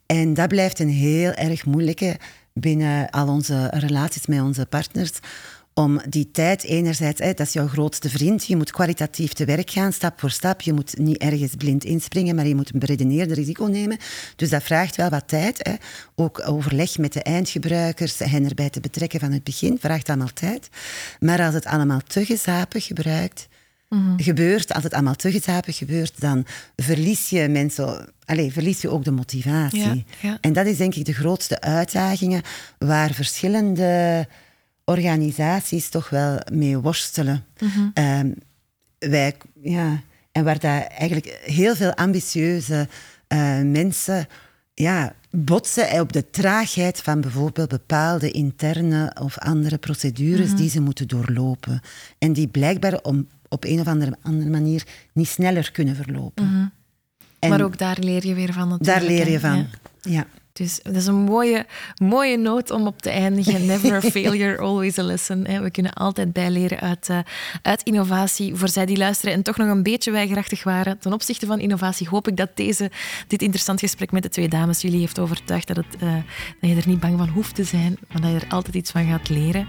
En 0.07 0.35
dat 0.35 0.49
blijft 0.49 0.79
een 0.79 0.89
heel 0.91 1.33
erg 1.33 1.65
moeilijke 1.67 2.17
binnen 2.53 3.11
al 3.11 3.29
onze 3.29 3.67
relaties 3.75 4.27
met 4.27 4.41
onze 4.41 4.67
partners. 4.67 5.11
Om 5.79 6.01
die 6.09 6.31
tijd 6.31 6.62
enerzijds, 6.62 7.21
hè, 7.21 7.33
dat 7.35 7.47
is 7.47 7.53
jouw 7.53 7.67
grootste 7.67 8.11
vriend, 8.11 8.47
je 8.47 8.57
moet 8.57 8.71
kwalitatief 8.71 9.33
te 9.33 9.45
werk 9.45 9.71
gaan, 9.71 9.93
stap 9.93 10.21
voor 10.21 10.31
stap. 10.31 10.61
Je 10.61 10.73
moet 10.73 10.99
niet 10.99 11.17
ergens 11.17 11.55
blind 11.55 11.85
inspringen, 11.85 12.35
maar 12.35 12.47
je 12.47 12.55
moet 12.55 12.75
een 12.75 12.81
beredeneerde 12.81 13.35
risico 13.35 13.65
nemen. 13.65 13.99
Dus 14.37 14.49
dat 14.49 14.62
vraagt 14.62 14.97
wel 14.97 15.09
wat 15.09 15.29
tijd. 15.29 15.59
Hè. 15.62 15.75
Ook 16.15 16.49
overleg 16.49 16.99
met 16.99 17.12
de 17.12 17.23
eindgebruikers, 17.23 18.19
hen 18.19 18.45
erbij 18.45 18.71
te 18.71 18.81
betrekken 18.81 19.21
van 19.21 19.33
het 19.33 19.45
begin, 19.45 19.79
vraagt 19.81 20.09
allemaal 20.09 20.33
tijd. 20.35 20.69
Maar 21.21 21.43
als 21.43 21.55
het 21.55 21.67
allemaal 21.67 22.01
te 22.07 22.25
gezapig 22.25 22.85
gebruikt, 22.85 23.49
gebeurt, 24.17 24.73
als 24.73 24.83
het 24.83 24.93
allemaal 24.93 25.15
te 25.15 25.31
gezapig 25.31 25.77
gebeurt, 25.77 26.21
dan 26.21 26.47
verlies 26.77 27.31
je 27.31 27.49
mensen, 27.49 28.12
allez, 28.25 28.53
verlies 28.53 28.81
je 28.81 28.91
ook 28.91 29.05
de 29.05 29.11
motivatie. 29.11 29.81
Ja, 29.81 29.97
ja. 30.21 30.39
En 30.41 30.53
dat 30.53 30.67
is 30.67 30.77
denk 30.77 30.95
ik 30.95 31.05
de 31.05 31.15
grootste 31.15 31.61
uitdagingen 31.61 32.43
waar 32.79 33.12
verschillende 33.12 34.27
organisaties 34.87 35.88
toch 35.88 36.09
wel 36.09 36.38
mee 36.53 36.79
worstelen. 36.79 37.44
Ehm, 37.94 38.31
wij, 38.99 39.35
ja, 39.62 40.01
en 40.33 40.44
waar 40.44 40.59
daar 40.59 40.83
eigenlijk 40.83 41.40
heel 41.44 41.77
veel 41.77 41.94
ambitieuze 41.94 42.88
eh, 43.27 43.61
mensen 43.61 44.27
ja, 44.75 45.14
botsen 45.31 46.01
op 46.01 46.12
de 46.12 46.31
traagheid 46.31 47.03
van 47.03 47.20
bijvoorbeeld 47.20 47.68
bepaalde 47.68 48.31
interne 48.31 49.16
of 49.20 49.38
andere 49.38 49.79
procedures 49.79 50.55
die 50.55 50.70
ze 50.70 50.81
moeten 50.81 51.09
doorlopen. 51.09 51.81
En 52.18 52.33
die 52.33 52.49
blijkbaar 52.49 52.99
om, 53.03 53.29
op 53.49 53.64
een 53.64 53.81
of 53.81 53.87
andere, 53.87 54.16
andere 54.22 54.51
manier 54.51 54.87
niet 55.12 55.29
sneller 55.29 55.72
kunnen 55.72 55.96
verlopen. 55.96 56.72
En 57.38 57.49
maar 57.49 57.62
ook 57.62 57.79
daar 57.79 57.96
leer 58.01 58.27
je 58.27 58.35
weer 58.35 58.53
van 58.53 58.68
natuurlijk. 58.68 59.01
daar 59.01 59.09
leer 59.09 59.31
je 59.31 59.40
van. 59.40 59.57
Ja. 59.57 59.66
Ja. 60.01 60.27
Dus 60.57 60.81
dat 60.83 60.95
is 60.95 61.07
een 61.07 61.14
mooie, 61.14 61.66
mooie 62.03 62.37
noot 62.37 62.71
om 62.71 62.87
op 62.87 63.03
te 63.03 63.11
eindigen. 63.11 63.66
Never 63.66 63.95
a 63.95 64.01
failure, 64.01 64.59
always 64.59 64.99
a 64.99 65.03
lesson. 65.03 65.45
hè. 65.47 65.61
We 65.61 65.71
kunnen 65.71 65.92
altijd 65.92 66.33
bijleren 66.33 66.81
uit, 66.81 67.09
eh, 67.09 67.19
uit 67.62 67.83
innovatie. 67.83 68.55
Voor 68.55 68.69
zij 68.69 68.87
die 68.87 68.97
luisteren 68.97 69.35
en 69.35 69.42
toch 69.42 69.57
nog 69.57 69.69
een 69.69 69.83
beetje 69.83 70.11
weigerachtig 70.11 70.64
waren 70.64 70.99
ten 70.99 71.12
opzichte 71.12 71.47
van 71.47 71.61
innovatie, 71.61 72.09
hoop 72.09 72.29
ik 72.29 72.37
dat 72.37 72.51
deze, 72.55 72.90
dit 73.27 73.42
interessant 73.42 73.81
gesprek 73.81 74.12
met 74.12 74.23
de 74.23 74.29
twee 74.29 74.49
dames 74.49 74.81
jullie 74.81 75.01
heeft 75.01 75.19
overtuigd 75.19 75.66
dat, 75.66 75.77
het, 75.77 75.97
eh, 76.01 76.14
dat 76.61 76.71
je 76.71 76.77
er 76.77 76.88
niet 76.88 77.01
bang 77.01 77.19
van 77.19 77.29
hoeft 77.29 77.55
te 77.55 77.64
zijn, 77.64 77.97
maar 78.12 78.21
dat 78.21 78.31
je 78.31 78.37
er 78.37 78.53
altijd 78.53 78.75
iets 78.75 78.90
van 78.90 79.07
gaat 79.07 79.29
leren. 79.29 79.66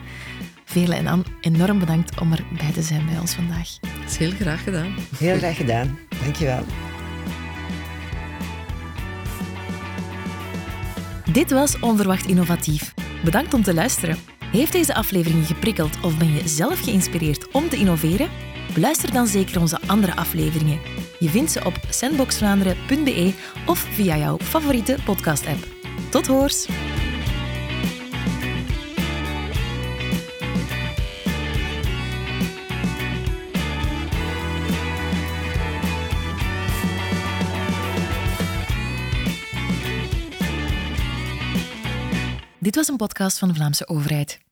Vele 0.66 0.96
en 0.96 1.08
Anne, 1.08 1.24
enorm 1.42 1.80
bedankt 1.80 2.20
om 2.20 2.32
erbij 2.32 2.72
te 2.74 2.82
zijn 2.82 3.06
bij 3.06 3.20
ons 3.20 3.34
vandaag. 3.34 3.70
Dat 3.80 4.10
is 4.10 4.18
heel 4.18 4.32
graag 4.32 4.64
gedaan. 4.64 4.96
Heel 5.18 5.38
graag 5.38 5.56
gedaan. 5.56 6.00
Dankjewel. 6.24 6.64
Dit 11.32 11.52
was 11.52 11.80
Onverwacht 11.80 12.26
Innovatief. 12.26 12.94
Bedankt 13.24 13.54
om 13.54 13.64
te 13.64 13.74
luisteren. 13.74 14.18
Heeft 14.52 14.72
deze 14.72 14.96
aflevering 14.96 15.48
je 15.48 15.54
geprikkeld 15.54 15.98
of 16.02 16.18
ben 16.18 16.34
je 16.34 16.48
zelf 16.48 16.80
geïnspireerd 16.80 17.52
om 17.52 17.70
te 17.70 17.76
innoveren? 17.76 18.30
Beluister 18.74 19.12
dan 19.12 19.28
zeker 19.28 19.60
onze 19.60 19.80
andere 19.86 20.16
afleveringen. 20.16 20.80
Je 21.20 21.30
vindt 21.30 21.52
ze 21.52 21.66
op 21.66 21.80
sandboxvlaanderen.be 21.90 23.34
of 23.66 23.80
via 23.80 24.18
jouw 24.18 24.38
favoriete 24.40 24.98
podcast-app. 25.06 25.68
Tot 26.10 26.28
hoors! 26.28 26.68
Dit 42.68 42.76
was 42.76 42.88
een 42.88 42.98
podcast 42.98 43.38
van 43.40 43.48
de 43.48 43.54
Vlaamse 43.54 43.88
overheid. 43.88 44.47